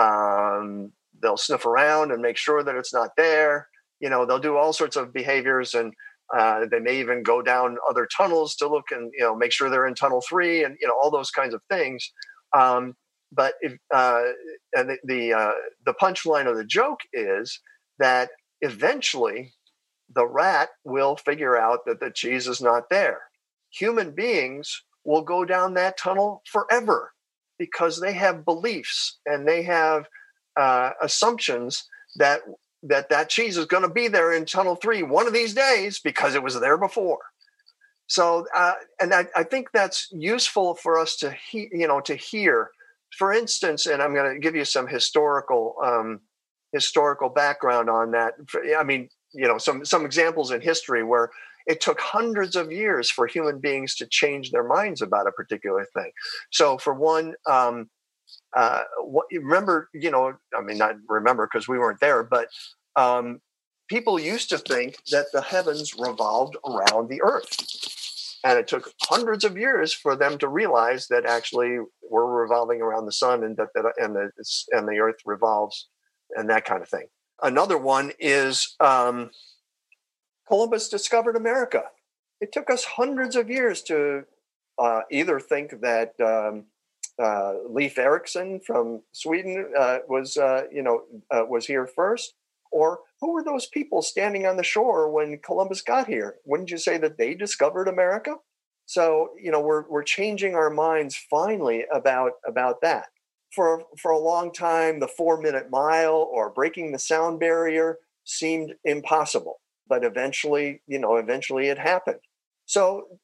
[0.00, 0.90] Um,
[1.22, 3.68] they'll sniff around and make sure that it's not there.
[4.00, 5.92] You know they'll do all sorts of behaviors and
[6.36, 9.70] uh, they may even go down other tunnels to look and you know make sure
[9.70, 12.10] they're in tunnel three and you know all those kinds of things.
[12.52, 12.94] Um,
[13.30, 14.22] but if, uh,
[14.74, 15.52] and the the, uh,
[15.86, 17.60] the punchline of the joke is
[18.00, 19.52] that eventually
[20.14, 23.22] the rat will figure out that the cheese is not there.
[23.70, 27.12] Human beings will go down that tunnel forever
[27.58, 30.06] because they have beliefs and they have
[30.56, 31.84] uh, assumptions
[32.16, 32.40] that
[32.82, 36.00] that that cheese is going to be there in tunnel three one of these days
[36.00, 37.20] because it was there before.
[38.08, 42.14] So, uh, and I, I, think that's useful for us to he, you know to
[42.14, 42.70] hear.
[43.16, 46.20] For instance, and I'm going to give you some historical um,
[46.72, 48.34] historical background on that.
[48.76, 51.30] I mean, you know, some some examples in history where
[51.66, 55.86] it took hundreds of years for human beings to change their minds about a particular
[55.94, 56.10] thing.
[56.50, 57.88] So, for one, um,
[58.56, 62.48] uh, what remember, you know, I mean, not remember because we weren't there, but
[62.96, 63.40] um,
[63.88, 67.56] people used to think that the heavens revolved around the earth.
[68.44, 71.78] And it took hundreds of years for them to realize that actually
[72.10, 74.30] we're revolving around the sun and that, that and the
[74.72, 75.88] and the earth revolves
[76.34, 77.06] and that kind of thing.
[77.42, 79.30] Another one is um,
[80.46, 81.84] Columbus discovered America.
[82.40, 84.24] It took us hundreds of years to
[84.78, 86.64] uh, either think that um,
[87.22, 92.34] uh, Leif Erikson from Sweden uh, was, uh, you know, uh, was here first,
[92.70, 96.36] or who were those people standing on the shore when Columbus got here?
[96.44, 98.36] Wouldn't you say that they discovered America?
[98.86, 103.06] So, you know, we're, we're changing our minds finally about, about that.
[103.54, 108.74] For, for a long time, the four minute mile or breaking the sound barrier seemed
[108.84, 112.20] impossible, but eventually, you know, eventually it happened.
[112.66, 113.18] So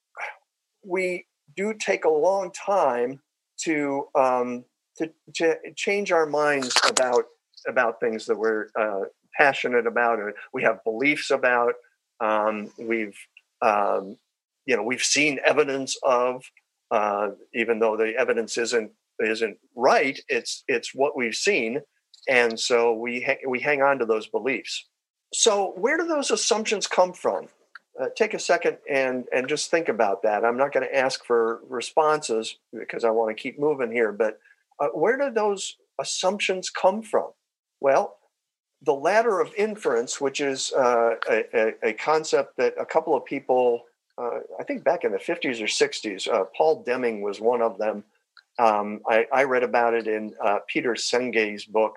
[0.84, 3.20] we do take a long time
[3.62, 4.64] to um,
[4.98, 7.24] to, to change our minds about
[7.66, 9.02] about things that we're uh,
[9.36, 11.74] passionate about and we have beliefs about.
[12.20, 13.16] Um, we've
[13.62, 14.16] um,
[14.66, 16.44] you know we've seen evidence of,
[16.90, 20.18] uh, even though the evidence isn't isn't right.
[20.28, 21.80] It's it's what we've seen,
[22.28, 24.86] and so we ha- we hang on to those beliefs.
[25.32, 27.48] So where do those assumptions come from?
[28.00, 30.44] uh, take a second and and just think about that.
[30.44, 34.12] I'm not going to ask for responses because I want to keep moving here.
[34.12, 34.38] But
[34.80, 37.30] uh, where do those assumptions come from?
[37.80, 38.18] Well,
[38.82, 43.82] the ladder of inference, which is uh, a, a, concept that a couple of people,
[44.16, 47.78] uh, I think back in the 50s or 60s, uh, Paul Deming was one of
[47.78, 48.04] them.
[48.58, 51.94] Um, I, I, read about it in uh, Peter Senge's book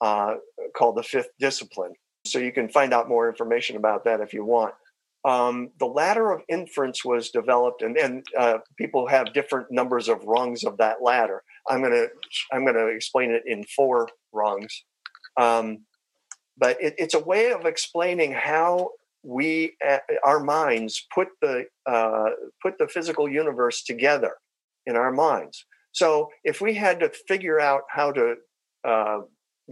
[0.00, 1.92] called The Fifth Discipline.
[2.26, 4.74] So you can find out more information about that if you want
[5.24, 10.24] um, the ladder of inference was developed, and, and uh, people have different numbers of
[10.24, 11.42] rungs of that ladder.
[11.68, 12.06] I'm gonna
[12.52, 14.84] I'm gonna explain it in four rungs,
[15.36, 15.84] um,
[16.56, 18.90] but it, it's a way of explaining how
[19.22, 22.30] we uh, our minds put the uh,
[22.62, 24.32] put the physical universe together
[24.86, 25.66] in our minds.
[25.92, 28.34] So if we had to figure out how to
[28.86, 29.20] uh,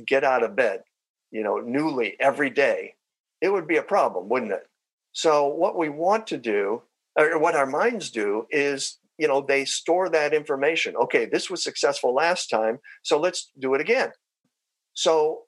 [0.06, 0.82] get out of bed,
[1.30, 2.94] you know, newly every day,
[3.40, 4.66] it would be a problem, wouldn't it?
[5.12, 6.82] So what we want to do,
[7.16, 10.96] or what our minds do, is you know they store that information.
[10.96, 14.10] Okay, this was successful last time, so let's do it again.
[14.94, 15.42] So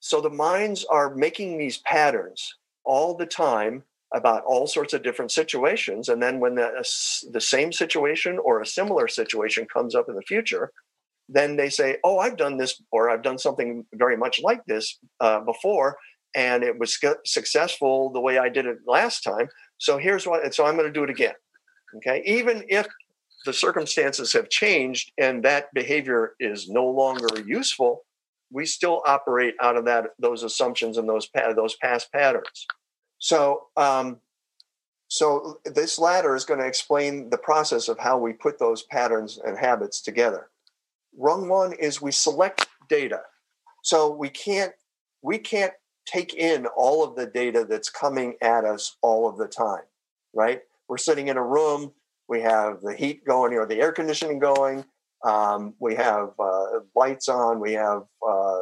[0.00, 3.84] so the minds are making these patterns all the time
[4.16, 6.68] about all sorts of different situations, and then when the
[7.32, 10.72] the same situation or a similar situation comes up in the future,
[11.28, 14.98] then they say, "Oh, I've done this, or I've done something very much like this
[15.20, 15.96] uh, before,"
[16.34, 19.48] and it was successful the way I did it last time.
[19.78, 21.34] So here's what, and so I'm going to do it again.
[21.96, 22.22] Okay.
[22.26, 22.86] Even if
[23.44, 28.02] the circumstances have changed and that behavior is no longer useful,
[28.50, 32.66] we still operate out of that those assumptions and those those past patterns.
[33.18, 34.18] So, um,
[35.08, 39.38] so this ladder is going to explain the process of how we put those patterns
[39.44, 40.48] and habits together.
[41.16, 43.20] Rung one is we select data.
[43.82, 44.72] So we can't
[45.22, 45.72] we can't
[46.06, 49.82] take in all of the data that's coming at us all of the time,
[50.34, 50.62] right?
[50.88, 51.92] We're sitting in a room,
[52.28, 54.84] we have the heat going or the air conditioning going,
[55.24, 58.58] um, we have uh, lights on, we have uh,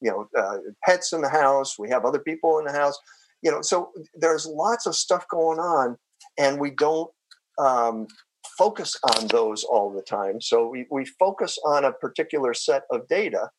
[0.00, 2.98] you know uh, pets in the house, we have other people in the house,
[3.42, 3.62] you know.
[3.62, 5.96] So there's lots of stuff going on,
[6.38, 7.10] and we don't
[7.58, 8.06] um,
[8.58, 10.40] focus on those all the time.
[10.40, 13.50] So we we focus on a particular set of data,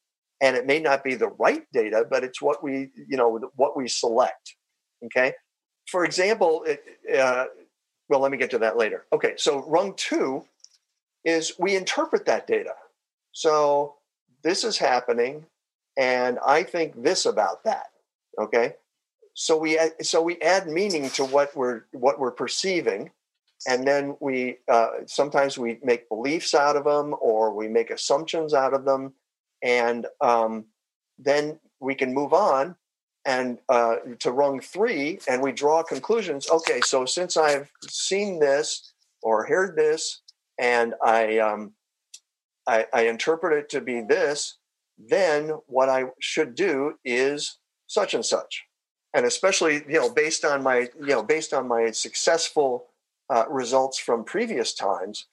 [0.41, 3.75] and it may not be the right data but it's what we you know what
[3.75, 4.55] we select
[5.05, 5.33] okay
[5.89, 6.81] for example it,
[7.17, 7.45] uh,
[8.09, 10.43] well let me get to that later okay so rung two
[11.25, 12.73] is we interpret that data
[13.31, 13.95] so
[14.43, 15.45] this is happening
[15.97, 17.87] and i think this about that
[18.39, 18.73] okay
[19.39, 23.11] so we so we add meaning to what we're what we're perceiving.
[23.67, 28.55] And then we uh, sometimes we make beliefs out of them or we make assumptions
[28.55, 29.13] out of them
[29.61, 30.65] and um,
[31.19, 32.75] then we can move on
[33.25, 36.49] and uh, to rung three and we draw conclusions.
[36.49, 40.21] Okay so since i've seen this or heard this
[40.57, 41.73] and i um,
[42.67, 44.57] I, I interpret it to be this
[44.97, 48.66] then what i should do is such and such
[49.13, 52.87] and especially you know based on my you know based on my successful
[53.29, 55.25] uh, results from previous times,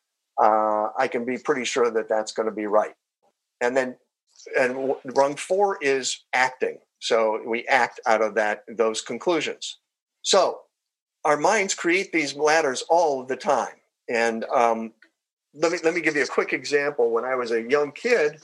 [0.43, 2.95] uh, I can be pretty sure that that's going to be right.
[3.61, 3.97] And then,
[4.59, 6.79] and rung four is acting.
[6.99, 9.79] So we act out of that those conclusions.
[10.23, 10.61] So
[11.25, 13.77] our minds create these ladders all the time.
[14.09, 14.93] And um,
[15.55, 17.11] let me let me give you a quick example.
[17.11, 18.43] When I was a young kid,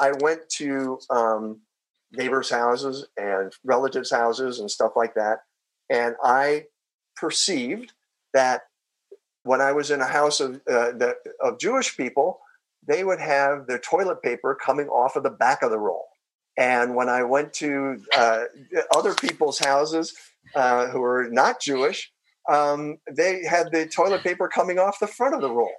[0.00, 1.60] I went to um,
[2.12, 5.38] neighbors' houses and relatives' houses and stuff like that,
[5.90, 6.66] and I
[7.16, 7.92] perceived
[8.34, 8.62] that
[9.44, 12.40] when I was in a house of uh, the, of Jewish people,
[12.86, 16.06] they would have their toilet paper coming off of the back of the roll.
[16.58, 18.44] And when I went to uh,
[18.94, 20.14] other people's houses
[20.54, 22.12] uh, who were not Jewish,
[22.48, 25.72] um, they had the toilet paper coming off the front of the roll.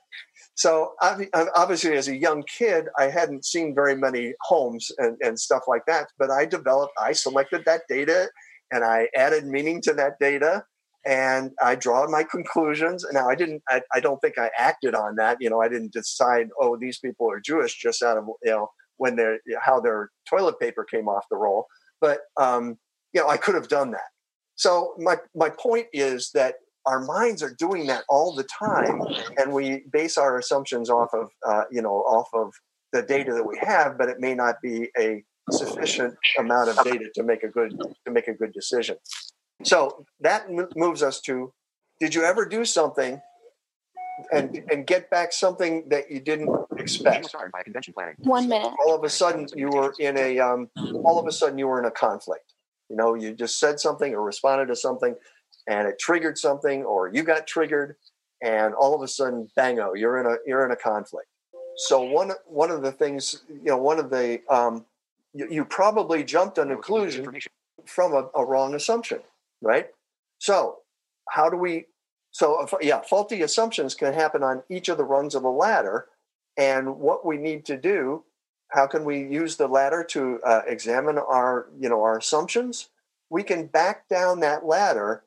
[0.56, 5.64] So obviously, as a young kid, I hadn't seen very many homes and, and stuff
[5.68, 6.08] like that.
[6.20, 8.30] But I developed, I selected that data,
[8.72, 10.64] and I added meaning to that data,
[11.06, 13.06] and I draw my conclusions.
[13.12, 15.38] Now, I didn't, I, I don't think I acted on that.
[15.40, 18.70] You know, I didn't decide, oh, these people are Jewish just out of you know
[18.98, 21.66] when they're how their toilet paper came off the roll.
[22.00, 22.78] But um,
[23.14, 24.12] you know, I could have done that.
[24.56, 26.56] So my my point is that
[26.86, 29.02] our minds are doing that all the time,
[29.38, 32.54] and we base our assumptions off of uh, you know off of
[32.92, 37.06] the data that we have, but it may not be a sufficient amount of data
[37.16, 38.98] to make a good to make a good decision.
[39.64, 41.54] So that moves us to:
[42.00, 43.22] Did you ever do something
[44.32, 47.34] and and get back something that you didn't expect?
[48.20, 48.74] One minute.
[48.86, 50.70] All of a sudden, you were in a um,
[51.04, 52.54] all of a sudden you were in a conflict.
[52.90, 55.16] You know, you just said something or responded to something
[55.68, 57.96] and it triggered something or you got triggered
[58.42, 61.28] and all of a sudden bango you're in a you're in a conflict.
[61.78, 64.86] So one one of the things you know one of the um,
[65.34, 67.28] you, you probably jumped an conclusion
[67.86, 69.20] from a, a, wrong assumption
[69.62, 69.88] right?
[70.40, 70.80] So
[71.30, 71.86] how do we
[72.32, 76.08] so uh, yeah faulty assumptions can happen on each of the rungs of the ladder
[76.58, 78.24] and what we need to do
[78.74, 82.90] how can we use the ladder to uh, examine our you know our assumptions?
[83.30, 85.24] We can back down that ladder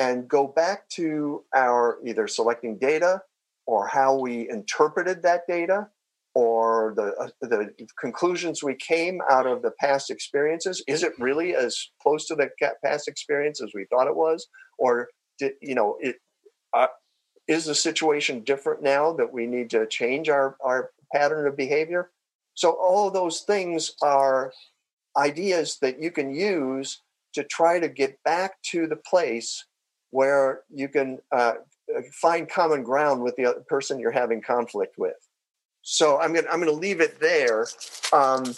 [0.00, 3.20] and go back to our either selecting data
[3.66, 5.88] or how we interpreted that data
[6.34, 7.70] or the uh, the
[8.00, 10.82] conclusions we came out of the past experiences.
[10.88, 12.48] Is it really as close to the
[12.82, 14.48] past experience as we thought it was?
[14.78, 16.16] Or did you know it
[16.72, 16.86] uh,
[17.46, 22.10] is the situation different now that we need to change our our pattern of behavior?
[22.54, 24.50] So all those things are
[25.18, 27.02] ideas that you can use
[27.34, 29.66] to try to get back to the place
[30.10, 31.54] where you can uh,
[32.12, 35.16] find common ground with the person you're having conflict with.
[35.82, 37.66] So I'm going I'm to leave it there.
[38.12, 38.54] Um,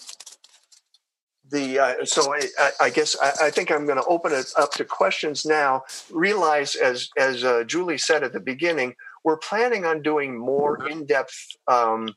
[1.50, 4.72] the uh, so I, I guess I, I, think I'm going to open it up
[4.72, 5.84] to questions now.
[6.10, 11.04] Realize as as uh, Julie said at the beginning, we're planning on doing more in
[11.04, 12.14] depth um,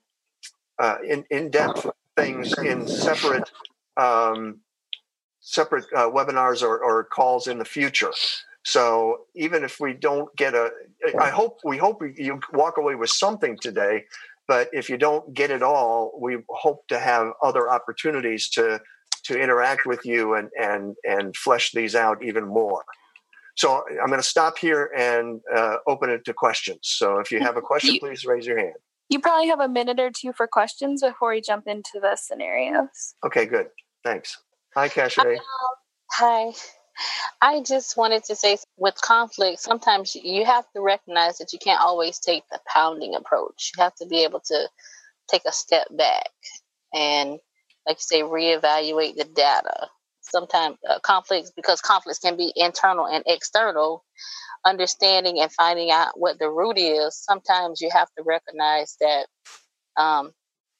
[0.80, 3.52] uh, in in depth things in separate
[3.98, 4.62] um,
[5.42, 8.12] separate uh, webinars or, or calls in the future.
[8.66, 10.72] So even if we don't get a,
[11.20, 14.06] I hope we hope you walk away with something today.
[14.48, 18.82] But if you don't get it all, we hope to have other opportunities to
[19.26, 22.84] to interact with you and and and flesh these out even more.
[23.56, 26.80] So I'm going to stop here and uh, open it to questions.
[26.84, 28.76] So if you have a question, you, please raise your hand.
[29.10, 33.16] You probably have a minute or two for questions before we jump into the scenarios.
[33.26, 33.68] Okay, good.
[34.04, 34.38] Thanks.
[34.76, 35.38] Hi, Cashay.
[36.12, 36.52] hi.
[37.42, 41.82] I just wanted to say with conflict, sometimes you have to recognize that you can't
[41.82, 43.72] always take the pounding approach.
[43.78, 44.70] You have to be able to
[45.30, 46.30] take a step back
[46.94, 47.40] and,
[47.88, 49.88] like you say, reevaluate the data.
[50.22, 54.04] Sometimes uh, conflicts, because conflicts can be internal and external,
[54.66, 59.28] understanding and finding out what the root is, sometimes you have to recognize that
[59.98, 60.32] um,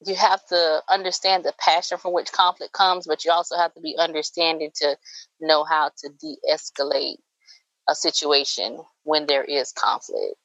[0.06, 3.82] you have to understand the passion from which conflict comes, but you also have to
[3.82, 4.98] be understanding to
[5.40, 7.18] know how to de-escalate
[7.88, 10.36] a situation when there is conflict.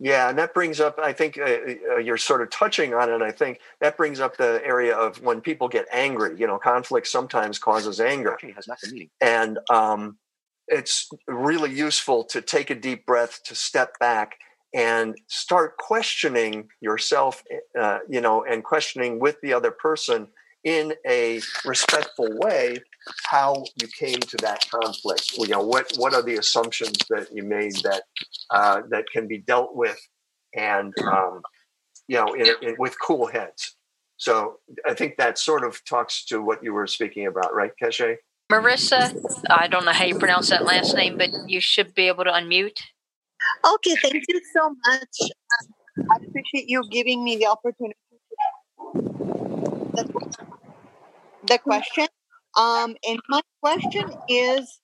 [0.00, 1.58] Yeah, and that brings up, I think uh,
[1.92, 3.20] uh, you're sort of touching on it.
[3.20, 6.38] I think that brings up the area of when people get angry.
[6.38, 8.34] You know, conflict sometimes causes anger.
[8.34, 9.10] Okay, has nothing meaning.
[9.20, 10.18] And um,
[10.68, 14.38] it's really useful to take a deep breath, to step back,
[14.74, 17.42] and start questioning yourself,
[17.78, 20.28] uh, you know, and questioning with the other person
[20.64, 22.76] in a respectful way
[23.24, 25.32] how you came to that conflict.
[25.38, 28.02] You know, what what are the assumptions that you made that
[28.50, 29.98] uh, that can be dealt with,
[30.54, 31.40] and um,
[32.06, 33.76] you know, in, in, with cool heads.
[34.18, 34.56] So
[34.86, 38.16] I think that sort of talks to what you were speaking about, right, Keshe?
[38.50, 42.24] Marissa, I don't know how you pronounce that last name, but you should be able
[42.24, 42.78] to unmute.
[43.64, 45.30] Okay, thank you so much.
[46.10, 47.96] I appreciate you giving me the opportunity.
[49.94, 50.36] The,
[51.46, 52.06] the question,
[52.56, 54.80] um, and my question is,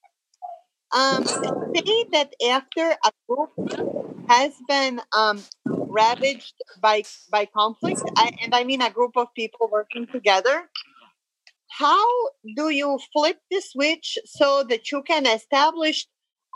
[0.95, 3.51] um, say that after a group
[4.29, 9.69] has been um, ravaged by by conflict, I, and I mean a group of people
[9.71, 10.69] working together,
[11.79, 12.07] how
[12.57, 16.07] do you flip the switch so that you can establish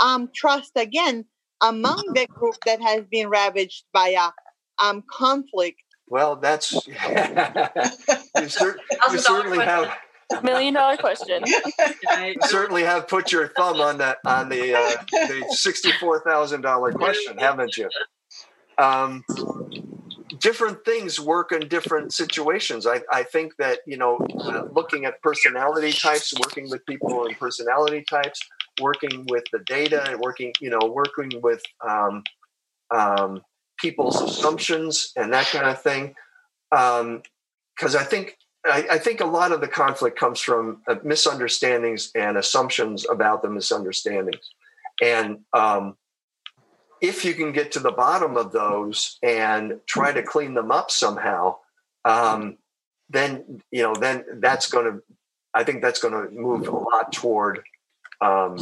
[0.01, 1.25] um, trust again
[1.61, 5.81] among the group that has been ravaged by a um, conflict?
[6.09, 8.79] Well, that's you, cer-
[9.11, 9.93] you certainly have
[10.43, 11.43] million dollar question.
[11.47, 16.63] you certainly have put your thumb on that on the uh, the sixty four thousand
[16.63, 17.89] dollar question, haven't you?
[18.79, 19.25] Um,
[20.39, 22.87] different things work in different situations.
[22.87, 27.35] I, I think that you know, uh, looking at personality types, working with people in
[27.35, 28.41] personality types,
[28.81, 32.23] working with the data, and working you know, working with um,
[32.91, 33.43] um,
[33.79, 36.15] people's assumptions and that kind of thing.
[36.71, 42.11] Because I think I, I, think a lot of the conflict comes from uh, misunderstandings
[42.15, 44.51] and assumptions about the misunderstandings,
[45.03, 45.97] and um,
[47.01, 50.91] if you can get to the bottom of those and try to clean them up
[50.91, 51.57] somehow,
[52.05, 52.59] um,
[53.09, 55.03] then you know then that's going to
[55.55, 57.63] I think that's going to move a lot toward
[58.21, 58.57] um,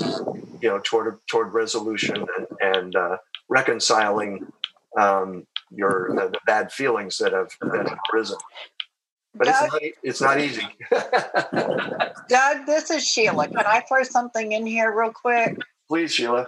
[0.60, 3.16] you know toward toward resolution and, and uh,
[3.48, 4.46] reconciling
[4.98, 8.38] um, your the, the, bad feelings that have that have arisen.
[9.34, 10.66] But Doug, it's not it's not easy.
[12.28, 13.48] Doug, this is Sheila.
[13.48, 15.58] Can I throw something in here real quick?
[15.88, 16.46] Please, Sheila.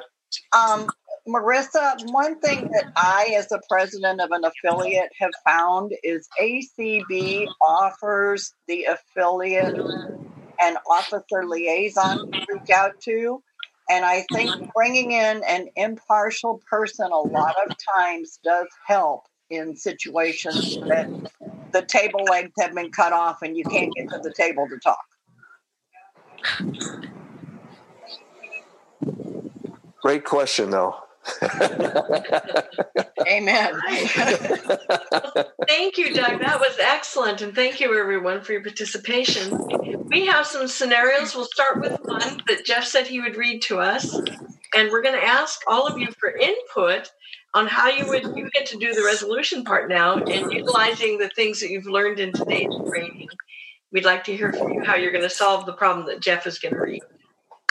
[0.57, 0.89] Um,
[1.29, 7.47] Marissa, one thing that I, as the president of an affiliate, have found is ACB
[7.67, 9.77] offers the affiliate
[10.61, 13.43] an officer liaison to reach out to.
[13.91, 19.77] And I think bringing in an impartial person a lot of times does help in
[19.77, 21.09] situations that
[21.73, 24.79] the table legs have been cut off and you can't get to the table to
[24.79, 24.99] talk.
[30.03, 30.97] Great question, though.
[33.27, 33.81] Amen.
[35.67, 36.41] thank you, Doug.
[36.41, 37.43] That was excellent.
[37.43, 40.07] And thank you, everyone, for your participation.
[40.09, 41.35] We have some scenarios.
[41.35, 44.15] We'll start with one that Jeff said he would read to us.
[44.15, 47.11] And we're going to ask all of you for input
[47.55, 51.31] on how you would you get to do the resolution part now and utilizing the
[51.31, 53.29] things that you've learned in today's training.
[53.91, 56.47] We'd like to hear from you how you're going to solve the problem that Jeff
[56.47, 57.03] is going to read.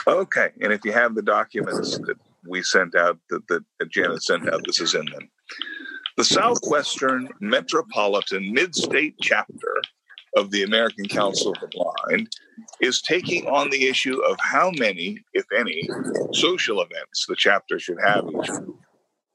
[0.06, 0.48] Okay.
[0.60, 2.16] And if you have the documents that
[2.46, 5.30] we sent out, that, that Janet sent out, this is in them.
[6.16, 9.82] The Southwestern Metropolitan Mid State Chapter
[10.36, 12.28] of the American Council of the Blind
[12.80, 15.88] is taking on the issue of how many, if any,
[16.32, 18.66] social events the chapter should have each year.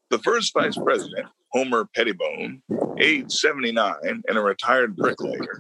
[0.10, 2.62] The first vice president, Homer Pettibone,
[3.00, 5.60] age 79 and a retired bricklayer,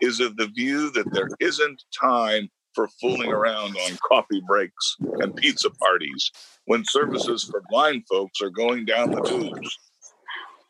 [0.00, 5.34] is of the view that there isn't time for fooling around on coffee breaks and
[5.36, 6.30] pizza parties
[6.66, 9.78] when services for blind folks are going down the tubes.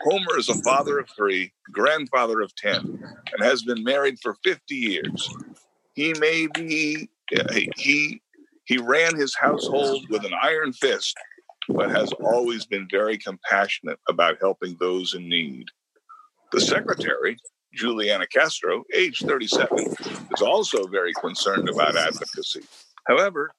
[0.02, 4.74] Homer is a father of three, grandfather of 10, and has been married for 50
[4.74, 5.28] years.
[5.94, 7.10] He may be,
[7.76, 8.22] he,
[8.64, 11.18] he ran his household with an iron fist
[11.68, 15.66] but has always been very compassionate about helping those in need.
[16.52, 17.36] The secretary,
[17.74, 22.62] Juliana Castro, age 37, is also very concerned about advocacy.
[23.06, 23.50] However,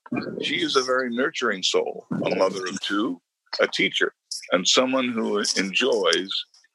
[0.42, 3.22] she is a very nurturing soul, a mother of two,
[3.60, 4.14] a teacher,
[4.52, 6.30] and someone who enjoys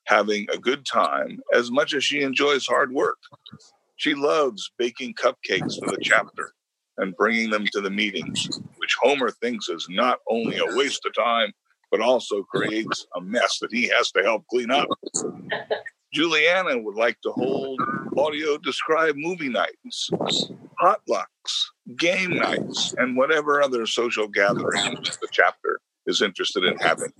[0.06, 3.18] having a good time as much as she enjoys hard work.
[3.96, 6.52] She loves baking cupcakes for the chapter
[6.98, 11.14] and bringing them to the meetings, which Homer thinks is not only a waste of
[11.14, 11.52] time,
[11.90, 14.88] but also creates a mess that he has to help clean up.
[16.16, 17.78] Juliana would like to hold
[18.16, 20.08] audio described movie nights,
[20.80, 21.66] potlucks,
[21.98, 27.12] game nights, and whatever other social gatherings the chapter is interested in having.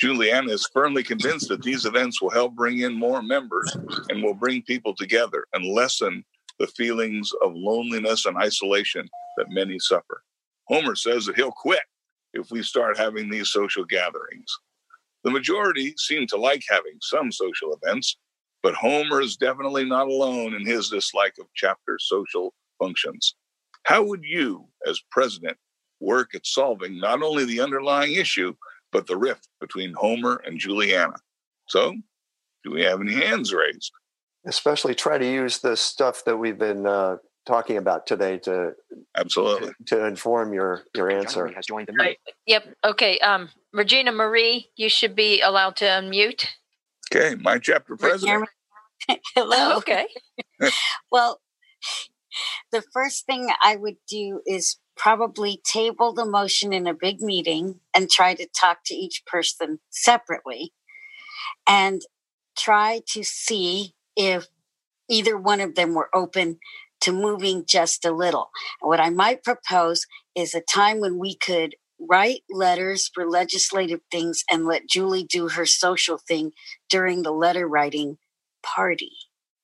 [0.00, 3.76] Juliana is firmly convinced that these events will help bring in more members
[4.08, 6.24] and will bring people together and lessen
[6.58, 10.24] the feelings of loneliness and isolation that many suffer.
[10.64, 11.84] Homer says that he'll quit
[12.32, 14.52] if we start having these social gatherings.
[15.22, 18.16] The majority seem to like having some social events,
[18.64, 22.52] but Homer is definitely not alone in his dislike of chapter social
[22.82, 23.36] functions.
[23.84, 25.56] How would you, as president,
[26.00, 28.54] work at solving not only the underlying issue,
[28.90, 31.18] but the rift between Homer and Juliana?
[31.68, 31.94] So,
[32.64, 33.92] do we have any hands raised?
[34.46, 38.72] especially try to use the stuff that we've been uh, talking about today to
[39.16, 41.48] absolutely to, to inform your your answer.
[41.48, 42.16] Has joined the meeting.
[42.46, 42.64] Yep.
[42.84, 43.18] Okay.
[43.18, 46.46] Um, Regina Marie, you should be allowed to unmute.
[47.14, 48.48] Okay, my chapter president.
[49.34, 49.76] Hello.
[49.78, 50.06] okay.
[51.10, 51.40] well,
[52.72, 57.80] the first thing I would do is probably table the motion in a big meeting
[57.94, 60.72] and try to talk to each person separately
[61.66, 62.02] and
[62.56, 64.46] try to see if
[65.08, 66.58] either one of them were open
[67.00, 68.50] to moving just a little.
[68.80, 74.44] What I might propose is a time when we could write letters for legislative things
[74.50, 76.52] and let Julie do her social thing
[76.88, 78.18] during the letter writing
[78.74, 79.12] party.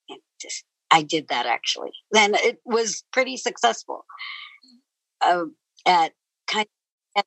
[0.08, 1.90] And just, I did that actually.
[2.10, 4.04] Then it was pretty successful
[5.24, 5.44] uh,
[5.86, 6.12] at
[6.46, 6.66] kind
[7.16, 7.24] of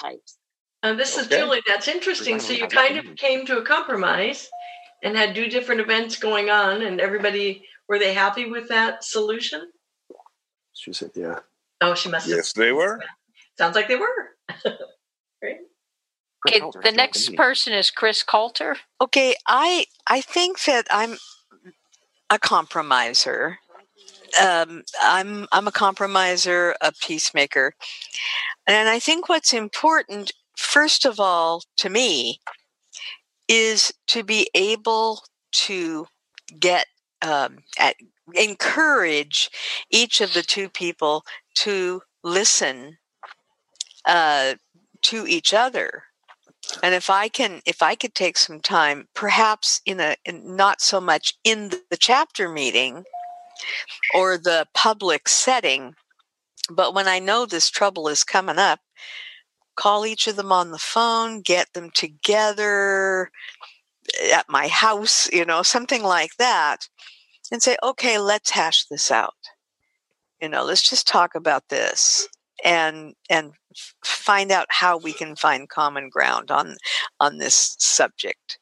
[0.00, 0.38] types.
[0.82, 1.62] And this is Julie.
[1.66, 2.38] That's interesting.
[2.38, 4.48] So you kind of came to a compromise
[5.02, 9.70] and had two different events going on, and everybody were they happy with that solution?
[10.74, 11.40] She said, "Yeah."
[11.80, 12.28] Oh, she must.
[12.28, 13.00] Yes, they were.
[13.58, 14.36] Sounds like they were.
[15.42, 15.58] Great.
[16.48, 18.76] Okay, the next person is Chris Coulter.
[19.00, 21.16] Okay, I I think that I'm
[22.30, 23.58] a compromiser.
[24.40, 27.74] Um, I'm I'm a compromiser, a peacemaker,
[28.66, 32.40] and I think what's important, first of all, to me,
[33.48, 35.22] is to be able
[35.52, 36.06] to
[36.58, 36.86] get
[37.22, 37.96] um, at,
[38.34, 39.50] encourage
[39.90, 41.24] each of the two people
[41.54, 42.98] to listen
[44.04, 44.54] uh,
[45.02, 46.04] to each other
[46.82, 50.80] and if i can if i could take some time perhaps in a in not
[50.80, 53.04] so much in the chapter meeting
[54.14, 55.94] or the public setting
[56.70, 58.80] but when i know this trouble is coming up
[59.76, 63.30] call each of them on the phone get them together
[64.20, 66.88] eh, at my house you know something like that
[67.52, 69.34] and say okay let's hash this out.
[70.40, 72.28] You know let's just talk about this
[72.64, 73.52] and and
[74.04, 76.76] find out how we can find common ground on
[77.20, 78.58] on this subject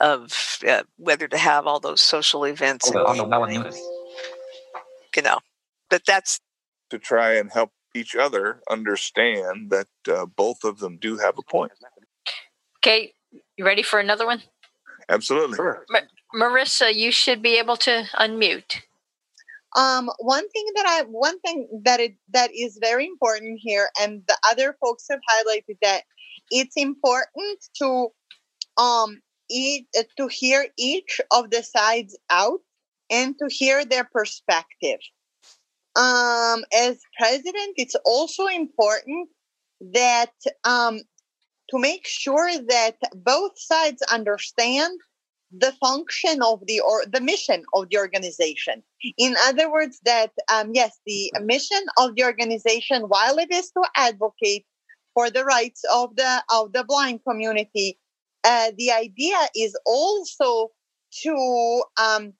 [0.00, 2.90] of uh, whether to have all those social events.
[2.94, 3.74] Oh, and,
[5.16, 5.38] you know,
[5.88, 6.40] but that's
[6.90, 11.42] to try and help each other understand that uh, both of them do have a
[11.42, 11.72] point.
[12.78, 13.12] Okay,
[13.56, 14.42] you ready for another one?
[15.08, 15.56] Absolutely.
[15.56, 15.86] Sure.
[16.34, 18.82] Marissa, you should be able to unmute.
[19.74, 24.22] Um, one thing that I, one thing that it that is very important here, and
[24.28, 26.02] the other folks have highlighted that
[26.50, 28.08] it's important to
[28.76, 29.20] um
[29.50, 32.60] eat to hear each of the sides out
[33.10, 35.00] and to hear their perspective.
[35.96, 39.28] Um, as president, it's also important
[39.92, 40.32] that
[40.64, 41.00] um,
[41.70, 44.98] to make sure that both sides understand
[45.58, 48.82] the function of the or the mission of the organization.
[49.18, 53.82] In other words that um, yes the mission of the organization while it is to
[53.96, 54.66] advocate
[55.14, 57.98] for the rights of the of the blind community
[58.44, 60.70] uh, the idea is also
[61.22, 62.32] to um,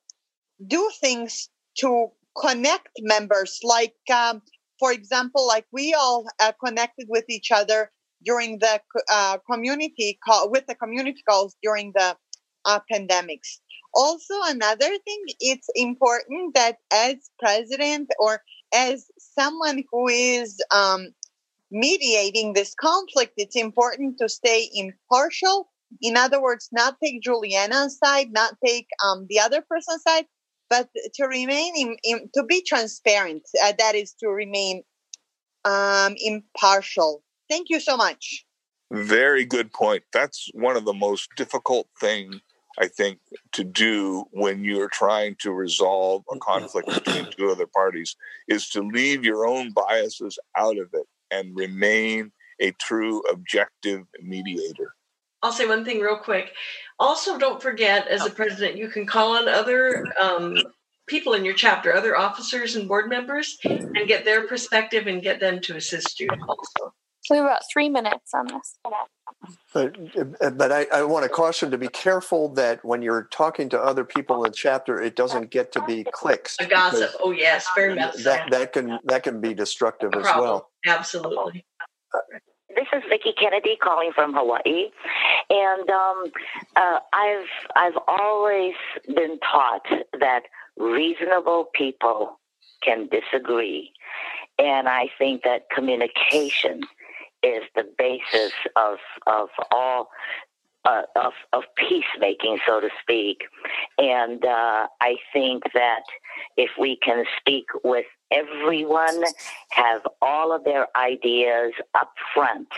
[0.67, 1.49] do things
[1.79, 2.09] to
[2.41, 3.61] connect members.
[3.63, 4.43] Like um,
[4.79, 7.91] for example like we all uh, connected with each other
[8.25, 12.17] during the uh, community call with the community calls during the
[12.65, 13.59] uh, pandemics.
[13.95, 18.43] Also, another thing, it's important that as president or
[18.75, 19.07] as
[19.39, 21.09] someone who is um,
[21.71, 25.71] mediating this conflict, it's important to stay impartial.
[26.03, 30.27] In other words, not take Juliana's side, not take um, the other person's side,
[30.69, 33.43] but to remain in, in to be transparent.
[33.63, 34.83] Uh, that is to remain
[35.65, 37.23] um, impartial.
[37.49, 38.45] Thank you so much.
[38.91, 40.03] Very good point.
[40.13, 42.41] That's one of the most difficult things
[42.79, 43.21] I think,
[43.53, 48.17] to do when you're trying to resolve a conflict between two other parties
[48.49, 54.95] is to leave your own biases out of it and remain a true objective mediator.
[55.43, 56.53] I'll say one thing real quick.
[56.99, 60.57] Also, don't forget, as a president, you can call on other um,
[61.07, 65.41] people in your chapter, other officers and board members, and get their perspective and get
[65.41, 66.95] them to assist you also.
[67.31, 68.79] We have about three minutes on this.
[69.73, 73.81] But, but I, I, want to caution to be careful that when you're talking to
[73.81, 76.57] other people in the chapter, it doesn't get to be cliques.
[76.61, 77.11] A gossip.
[77.23, 78.23] Oh yes, very much.
[78.25, 80.71] That that can that can be destructive as well.
[80.87, 81.65] Absolutely.
[82.75, 84.91] This is Vicki Kennedy calling from Hawaii,
[85.51, 86.25] and um,
[86.77, 87.47] uh, I've
[87.77, 88.75] I've always
[89.07, 89.87] been taught
[90.19, 90.43] that
[90.77, 92.41] reasonable people
[92.83, 93.93] can disagree,
[94.59, 96.81] and I think that communication
[97.45, 100.09] is the basis of of all
[100.85, 103.43] uh, of of peacemaking, so to speak.
[103.99, 106.05] And uh, I think that
[106.57, 109.23] if we can speak with everyone,
[109.71, 112.69] have all of their ideas up front,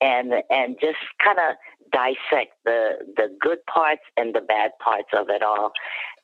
[0.00, 1.56] and and just kind of
[1.92, 5.72] dissect the the good parts and the bad parts of it all,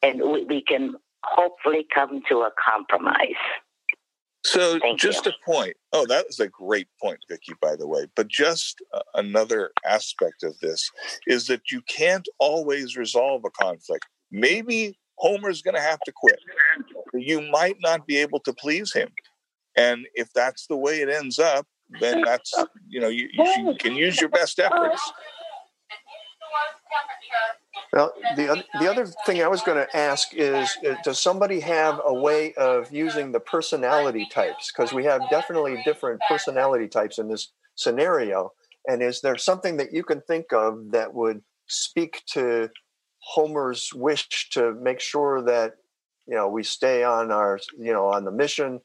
[0.02, 3.42] and we, we can hopefully come to a compromise.
[4.46, 5.32] So, Thank just you.
[5.32, 5.76] a point.
[5.92, 8.06] Oh, that was a great point, Vicki, by the way.
[8.14, 10.88] But just uh, another aspect of this
[11.26, 14.06] is that you can't always resolve a conflict.
[14.30, 16.38] Maybe Homer's going to have to quit.
[17.12, 19.08] You might not be able to please him.
[19.76, 21.66] And if that's the way it ends up,
[22.00, 22.52] then that's,
[22.86, 25.12] you know, you, you can use your best efforts.
[27.92, 31.60] Well, the other, the other thing I was going to ask is, uh, does somebody
[31.60, 34.72] have a way of using the personality types?
[34.72, 38.52] Because we have definitely different personality types in this scenario.
[38.88, 42.70] And is there something that you can think of that would speak to
[43.20, 45.74] Homer's wish to make sure that
[46.26, 48.80] you know we stay on our you know on the mission,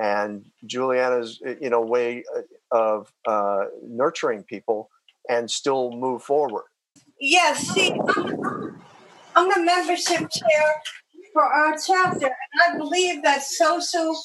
[0.00, 2.24] and Juliana's you know way
[2.72, 4.90] of uh, nurturing people
[5.28, 6.64] and still move forward?
[7.20, 7.92] Yes, see,
[9.36, 10.82] I'm, the membership chair
[11.32, 14.16] for our chapter, and I believe that social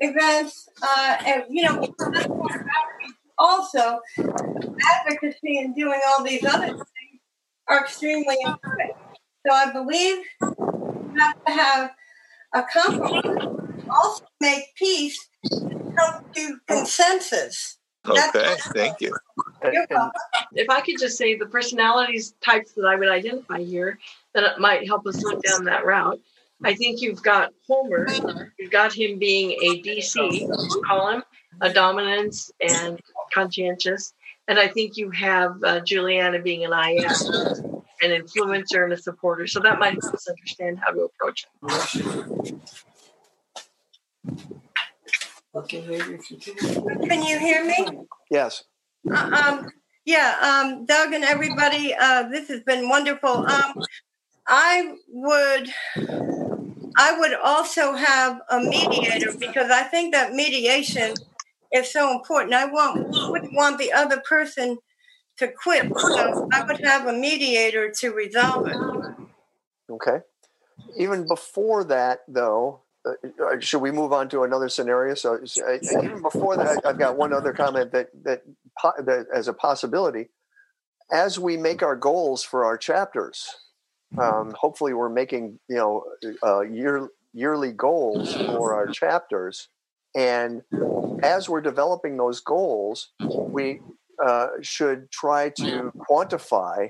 [0.00, 1.94] events, uh, and you know,
[3.38, 4.00] also
[5.06, 7.20] advocacy and doing all these other things
[7.68, 8.92] are extremely important.
[9.46, 11.90] So I believe you have to have
[12.54, 13.46] a compromise,
[13.90, 17.77] also make peace, come to consensus.
[18.10, 19.14] Okay, thank you.
[20.52, 23.98] If I could just say the personalities types that I would identify here
[24.34, 26.20] that might help us look down that route.
[26.62, 28.06] I think you've got Homer.
[28.58, 31.22] You've got him being a DC, we'll call him
[31.60, 33.00] a dominance and
[33.32, 34.12] conscientious.
[34.48, 39.46] And I think you have uh, Juliana being an IS, an influencer and a supporter.
[39.46, 42.54] So that might help us understand how to approach it.
[45.66, 47.86] Can you hear me?
[48.30, 48.64] Yes.
[49.10, 49.70] Uh, um,
[50.04, 53.46] yeah, um, Doug and everybody, uh, this has been wonderful.
[53.46, 53.82] Um,
[54.46, 55.68] I would,
[56.96, 61.14] I would also have a mediator because I think that mediation
[61.72, 62.54] is so important.
[62.54, 64.78] I want wouldn't want the other person
[65.36, 68.76] to quit, so I would have a mediator to resolve it.
[69.90, 70.20] Okay.
[70.96, 73.12] Even before that, though, uh,
[73.44, 75.14] uh, should we move on to another scenario?
[75.14, 78.42] So, uh, even before that, I've got one other comment that that,
[79.04, 80.28] that as a possibility.
[81.10, 83.48] As we make our goals for our chapters,
[84.20, 86.04] um, hopefully, we're making you know
[86.42, 89.68] uh, year yearly goals for our chapters,
[90.14, 90.62] and
[91.22, 93.80] as we're developing those goals, we
[94.24, 96.88] uh, should try to quantify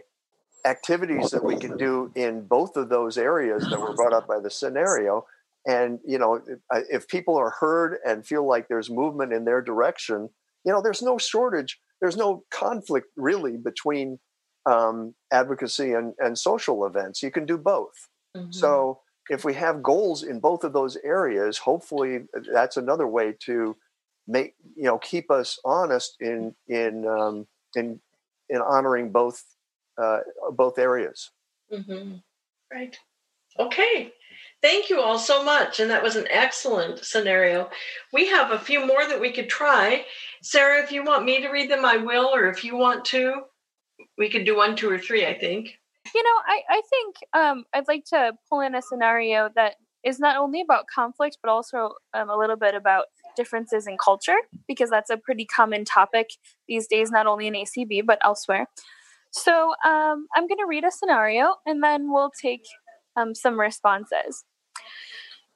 [0.65, 4.41] activities that we can do in both of those areas that were brought up by
[4.41, 5.25] the scenario
[5.69, 6.59] and you know if,
[6.91, 10.29] if people are heard and feel like there's movement in their direction
[10.65, 14.19] you know there's no shortage there's no conflict really between
[14.67, 18.51] um, advocacy and, and social events you can do both Mm-hmm.
[18.53, 19.01] so
[19.31, 22.21] if we have goals in both of those areas hopefully
[22.53, 23.75] that's another way to
[24.27, 28.01] make you know keep us honest in in um, in
[28.51, 29.43] in honoring both
[30.03, 30.21] uh,
[30.53, 31.31] both areas
[31.73, 32.17] Mm-hmm.
[32.73, 32.97] Right.
[33.59, 34.13] Okay.
[34.61, 35.79] Thank you all so much.
[35.79, 37.71] And that was an excellent scenario.
[38.13, 40.05] We have a few more that we could try.
[40.43, 42.35] Sarah, if you want me to read them, I will.
[42.35, 43.43] Or if you want to,
[44.17, 45.79] we could do one, two, or three, I think.
[46.15, 50.19] You know, I, I think um, I'd like to pull in a scenario that is
[50.19, 53.07] not only about conflict, but also um, a little bit about
[53.37, 54.37] differences in culture,
[54.67, 56.31] because that's a pretty common topic
[56.67, 58.67] these days, not only in ACB, but elsewhere.
[59.31, 62.63] So um, I'm going to read a scenario and then we'll take
[63.19, 64.45] um, some responses.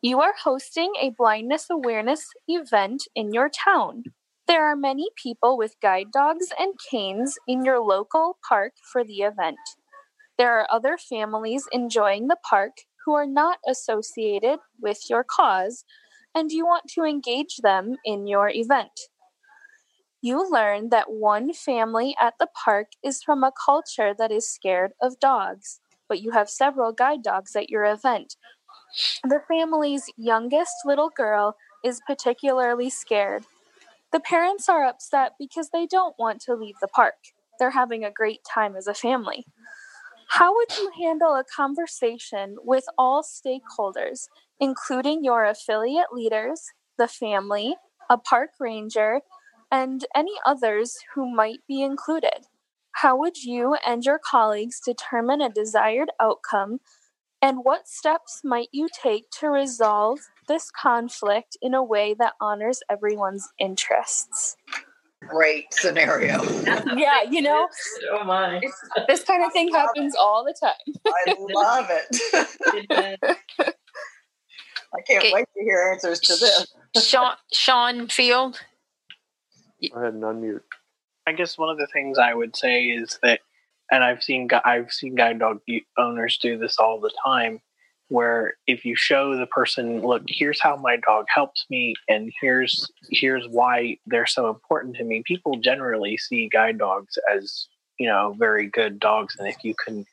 [0.00, 4.04] You are hosting a blindness awareness event in your town.
[4.48, 9.18] There are many people with guide dogs and canes in your local park for the
[9.18, 9.58] event.
[10.36, 12.72] There are other families enjoying the park
[13.04, 15.84] who are not associated with your cause,
[16.34, 18.98] and you want to engage them in your event.
[20.20, 24.92] You learn that one family at the park is from a culture that is scared
[25.00, 25.80] of dogs,
[26.12, 28.36] but you have several guide dogs at your event.
[29.24, 33.46] The family's youngest little girl is particularly scared.
[34.12, 37.14] The parents are upset because they don't want to leave the park.
[37.58, 39.46] They're having a great time as a family.
[40.28, 44.28] How would you handle a conversation with all stakeholders,
[44.60, 46.60] including your affiliate leaders,
[46.98, 47.76] the family,
[48.10, 49.22] a park ranger,
[49.70, 52.48] and any others who might be included?
[53.02, 56.78] How would you and your colleagues determine a desired outcome
[57.44, 62.78] And what steps might you take to resolve this conflict in a way that honors
[62.88, 64.56] everyone's interests?
[65.26, 66.40] Great scenario.
[66.94, 67.66] yeah, you know,
[68.12, 68.60] oh my.
[69.08, 70.94] this kind of thing happens all the time.
[71.04, 72.86] I love it.
[74.94, 75.32] I can't Okay.
[75.32, 76.66] wait to hear answers to this.
[77.04, 78.60] Sean, Sean Field.
[79.92, 80.60] Go ahead and unmute.
[81.26, 83.40] I guess one of the things I would say is that,
[83.90, 85.60] and I've seen I've seen guide dog
[85.98, 87.60] owners do this all the time,
[88.08, 92.90] where if you show the person, look, here's how my dog helps me, and here's
[93.10, 95.22] here's why they're so important to me.
[95.24, 97.68] People generally see guide dogs as
[97.98, 100.06] you know very good dogs, and if you can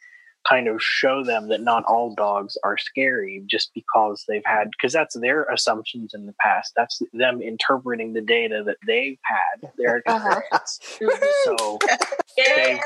[0.49, 4.91] kind of show them that not all dogs are scary just because they've had because
[4.93, 6.73] that's their assumptions in the past.
[6.75, 10.01] That's them interpreting the data that they've had their
[10.53, 11.23] experience.
[11.45, 11.77] So
[12.37, 12.79] they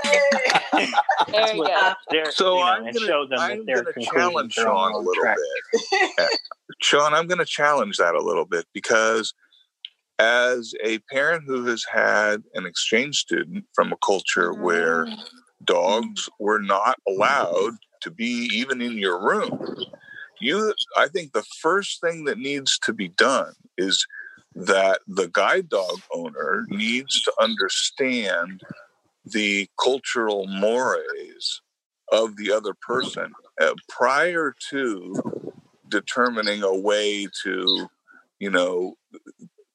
[1.32, 1.94] There you go.
[2.10, 4.92] they're, So you know, I'm and gonna- show them I'm that their gonna challenge Sean
[4.94, 5.38] a little track.
[6.20, 6.26] Uh,
[6.82, 9.34] Sean, I'm going to challenge that a little bit because
[10.20, 15.08] as a parent who has had an exchange student from a culture where
[15.66, 19.76] dogs were not allowed to be even in your room,
[20.40, 24.06] you I think the first thing that needs to be done is
[24.56, 28.62] that the guide dog owner needs to understand
[29.26, 31.62] the cultural mores
[32.12, 35.16] of the other person uh, prior to
[35.88, 37.88] determining a way to
[38.40, 38.96] you know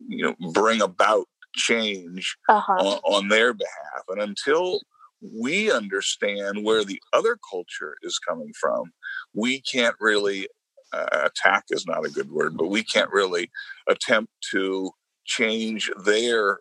[0.07, 2.73] you know bring about change Uh-huh.
[2.73, 4.03] on, on their behalf.
[4.09, 4.81] And until
[5.21, 8.93] we understand where the other culture is coming from
[9.35, 10.49] we can't really
[10.93, 13.51] uh, attack is not a good word but we can't really
[13.89, 14.91] attempt to
[15.25, 16.59] change their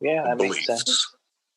[0.00, 1.06] yeah that beliefs makes sense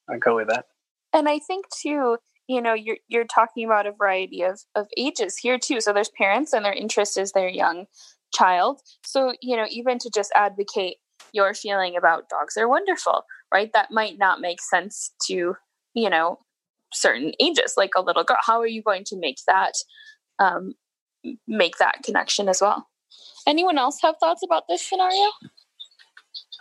[0.10, 0.66] i go with that
[1.14, 5.38] And I think too, you know, you're you're talking about a variety of of ages
[5.38, 5.82] here too.
[5.82, 7.86] So there's parents and their interest is their young
[8.34, 8.82] child.
[9.04, 10.98] So, you know, even to just advocate
[11.34, 13.24] your feeling about dogs are wonderful,
[13.54, 13.72] right?
[13.74, 15.56] That might not make sense to,
[15.94, 16.40] you know,
[16.94, 18.38] certain ages, like a little girl.
[18.42, 19.74] How are you going to make that
[20.40, 20.74] um,
[21.48, 22.88] make that connection as well?
[23.48, 25.32] Anyone else have thoughts about this scenario?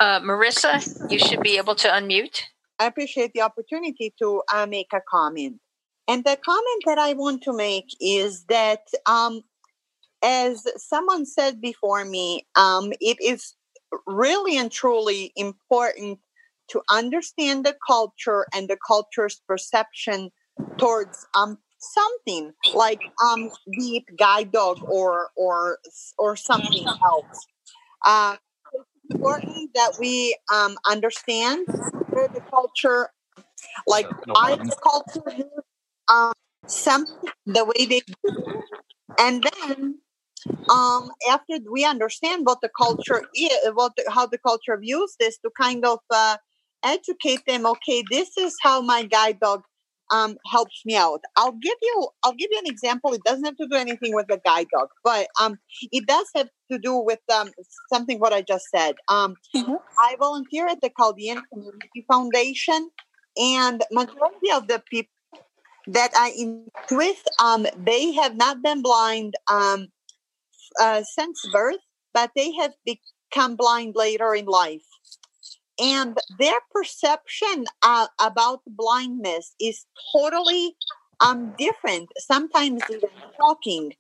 [0.01, 2.43] Uh, Marissa, you should be able to unmute.
[2.79, 5.61] I appreciate the opportunity to uh, make a comment.
[6.07, 9.43] And the comment that I want to make is that, um,
[10.23, 13.55] as someone said before me, um, it is
[14.07, 16.19] really and truly important
[16.69, 20.31] to understand the culture and the culture's perception
[20.79, 25.79] towards um, something like um, it guide dog or or
[26.19, 27.47] or something else.
[28.05, 28.37] Uh,
[28.75, 31.67] it's important that we um, understand
[32.11, 33.11] where the culture,
[33.87, 35.65] like why the culture views
[36.09, 36.33] um,
[36.67, 38.63] something the way they do,
[39.19, 39.99] and then
[40.71, 45.39] um, after we understand what the culture is, what the, how the culture views this,
[45.39, 46.37] to kind of uh,
[46.85, 47.67] educate them.
[47.67, 49.63] Okay, this is how my guide dog
[50.11, 51.21] um, helps me out.
[51.37, 53.13] I'll give you I'll give you an example.
[53.13, 55.59] It doesn't have to do anything with the guide dog, but um,
[55.93, 57.51] it does have to do with um,
[57.93, 58.97] something what I just said.
[59.09, 59.35] Um,
[59.99, 62.91] I volunteer at the Chaldean Community Foundation,
[63.37, 65.11] and majority of the people
[65.89, 69.89] that I interact with, um, they have not been blind um,
[70.79, 71.81] uh, since birth,
[72.13, 74.85] but they have become blind later in life.
[75.81, 80.77] And their perception uh, about blindness is totally
[81.21, 83.09] um, different, sometimes even
[83.41, 83.93] shocking.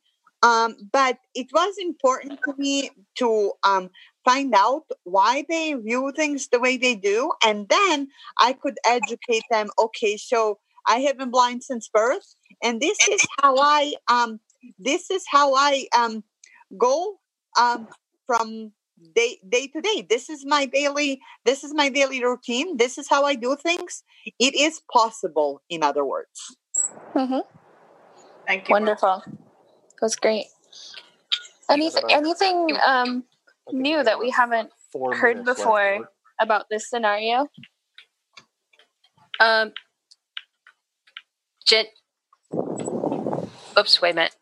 [0.43, 3.91] Um, but it was important to me to um,
[4.24, 7.33] find out why they view things the way they do.
[7.45, 8.09] And then
[8.41, 13.20] I could educate them okay, so I have been blind since birth, and this is
[13.41, 14.41] how I um,
[14.79, 16.24] this is how I um,
[16.79, 17.18] go
[17.59, 17.89] um,
[18.26, 18.72] from
[19.14, 20.07] day day to day.
[20.09, 22.76] This is my daily this is my daily routine.
[22.76, 24.03] This is how I do things.
[24.38, 26.57] It is possible, in other words.
[27.14, 27.40] Mm-hmm.
[28.46, 28.72] Thank you.
[28.72, 29.22] Wonderful.
[29.26, 30.46] That was great.
[31.70, 33.24] Anything, anything um,
[33.72, 34.70] new that we haven't
[35.12, 36.09] heard before
[36.40, 37.46] about this scenario?
[39.40, 39.72] Um,
[41.66, 41.86] Jen.
[43.78, 44.36] Oops, wait a minute.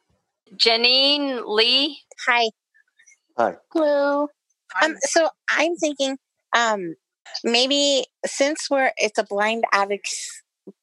[0.54, 1.98] Janine Lee.
[2.26, 2.50] Hi.
[3.36, 3.56] Hi.
[3.72, 4.28] Hello.
[4.82, 6.18] Um, so I'm thinking,
[6.56, 6.94] um,
[7.44, 10.30] maybe since we're it's a blind advocacy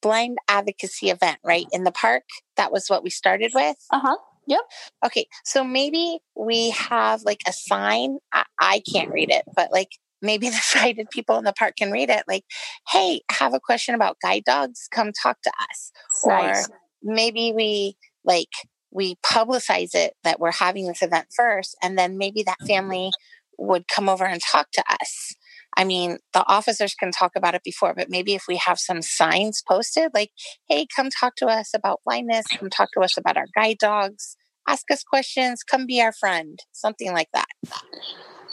[0.02, 2.24] blind advocacy event, right in the park.
[2.58, 3.78] That was what we started with.
[3.92, 4.18] Uh huh.
[4.48, 4.62] Yep.
[5.06, 8.18] Okay, so maybe we have like a sign.
[8.34, 9.90] I, I can't read it, but like
[10.22, 12.24] maybe the sighted people in the park can read it.
[12.28, 12.44] Like,
[12.90, 14.88] hey, have a question about guide dogs?
[14.92, 15.92] Come talk to us.
[16.26, 16.70] Nice.
[16.70, 18.50] Or maybe we like
[18.92, 23.12] we publicize it that we're having this event first, and then maybe that family
[23.58, 25.34] would come over and talk to us.
[25.76, 29.02] I mean, the officers can talk about it before, but maybe if we have some
[29.02, 30.32] signs posted, like,
[30.70, 34.38] hey, come talk to us about blindness, come talk to us about our guide dogs,
[34.68, 37.48] ask us questions, come be our friend, something like that.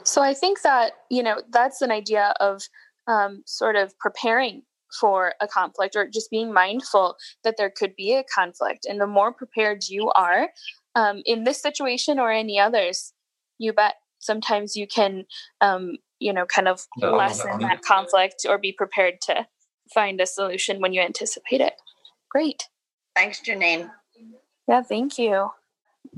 [0.03, 2.63] So I think that, you know, that's an idea of
[3.07, 4.63] um, sort of preparing
[4.99, 8.87] for a conflict or just being mindful that there could be a conflict.
[8.89, 10.49] And the more prepared you are
[10.95, 13.13] um, in this situation or any others,
[13.59, 15.25] you bet sometimes you can,
[15.61, 19.47] um, you know, kind of lessen that conflict or be prepared to
[19.93, 21.75] find a solution when you anticipate it.
[22.31, 22.65] Great.
[23.17, 23.91] Thanks, Janine.
[24.69, 25.51] Yeah, thank you.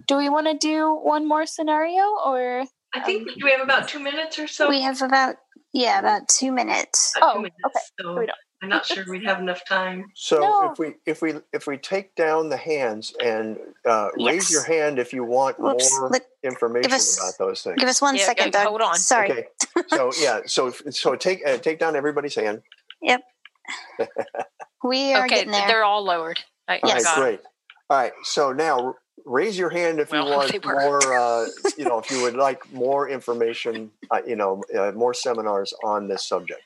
[0.06, 2.64] Do we want to do one more scenario or?
[2.94, 4.68] I think um, do we have about two minutes or so?
[4.68, 5.36] We have about
[5.72, 7.14] yeah, about two minutes.
[7.16, 7.80] About oh, two minutes, okay.
[8.00, 8.26] So
[8.62, 10.12] I'm not sure we'd have enough time.
[10.14, 10.70] So no.
[10.70, 14.32] if we if we if we take down the hands and uh, yes.
[14.32, 15.98] raise your hand if you want Whoops.
[15.98, 17.80] more Let, information us, about those things.
[17.80, 18.52] Give us one yeah, second.
[18.52, 18.68] Doug.
[18.68, 18.96] Hold on.
[18.96, 19.32] Sorry.
[19.32, 19.44] Okay.
[19.88, 20.40] So yeah.
[20.46, 22.62] So so take uh, take down everybody's hand.
[23.02, 23.22] Yep.
[24.84, 25.66] we are okay, getting there.
[25.66, 26.38] They're all lowered.
[26.68, 27.04] I, yes.
[27.04, 27.40] All right, great.
[27.90, 28.12] All right.
[28.22, 28.94] So now
[29.26, 31.46] raise your hand if well, you want more uh,
[31.76, 36.08] you know if you would like more information uh, you know uh, more seminars on
[36.08, 36.62] this subject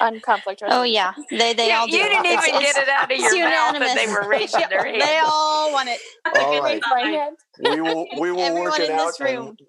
[0.00, 0.80] on conflict resolution.
[0.80, 1.96] Oh yeah, they they you, all do.
[1.96, 5.00] You didn't even get it out of your mouth, and they were raising their hand.
[5.00, 6.00] they all want it.
[6.36, 6.80] All right.
[7.60, 9.12] we will we will Everyone work it out.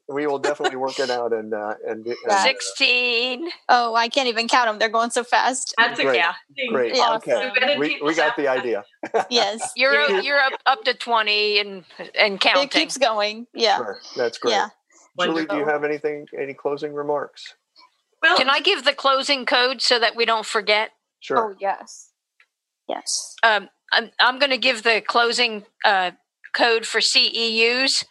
[0.08, 3.50] we will definitely work it out and uh, and, and uh, sixteen.
[3.70, 4.80] Oh, I can't even count them.
[4.80, 5.74] They're going so fast.
[5.78, 6.18] That's great.
[6.18, 6.34] yeah.
[6.70, 6.96] Great.
[6.96, 7.16] Yeah.
[7.16, 7.78] Okay.
[7.78, 8.84] We, we got the idea.
[9.30, 9.72] yes.
[9.76, 11.84] You're you're up up to twenty and
[12.18, 12.64] and counting.
[12.64, 13.48] It keeps going.
[13.54, 13.78] Yeah.
[13.78, 14.00] Sure.
[14.16, 14.52] That's great.
[14.52, 14.70] Yeah.
[15.20, 16.28] Julie, do you have anything?
[16.38, 17.56] Any closing remarks?
[18.24, 20.92] Well, Can I give the closing code so that we don't forget?
[21.20, 21.52] Sure.
[21.52, 22.12] Oh, yes.
[22.88, 23.36] Yes.
[23.44, 26.12] Um, I'm, I'm going to give the closing uh,
[26.54, 28.06] code for CEUs,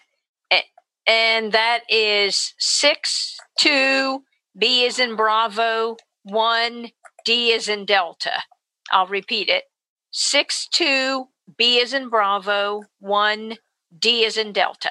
[1.07, 4.23] and that is 6 2
[4.57, 6.91] B is in Bravo, 1
[7.25, 8.43] D is in Delta.
[8.91, 9.65] I'll repeat it
[10.13, 13.57] 6 2 B is in Bravo, 1
[13.99, 14.91] D is in Delta.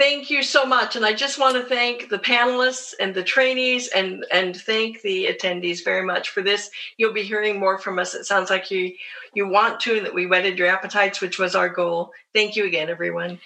[0.00, 0.96] Thank you so much.
[0.96, 5.26] And I just want to thank the panelists and the trainees and, and thank the
[5.26, 6.70] attendees very much for this.
[6.96, 8.14] You'll be hearing more from us.
[8.14, 8.94] It sounds like you,
[9.34, 12.12] you want to, and that we whetted your appetites, which was our goal.
[12.32, 13.38] Thank you again, everyone.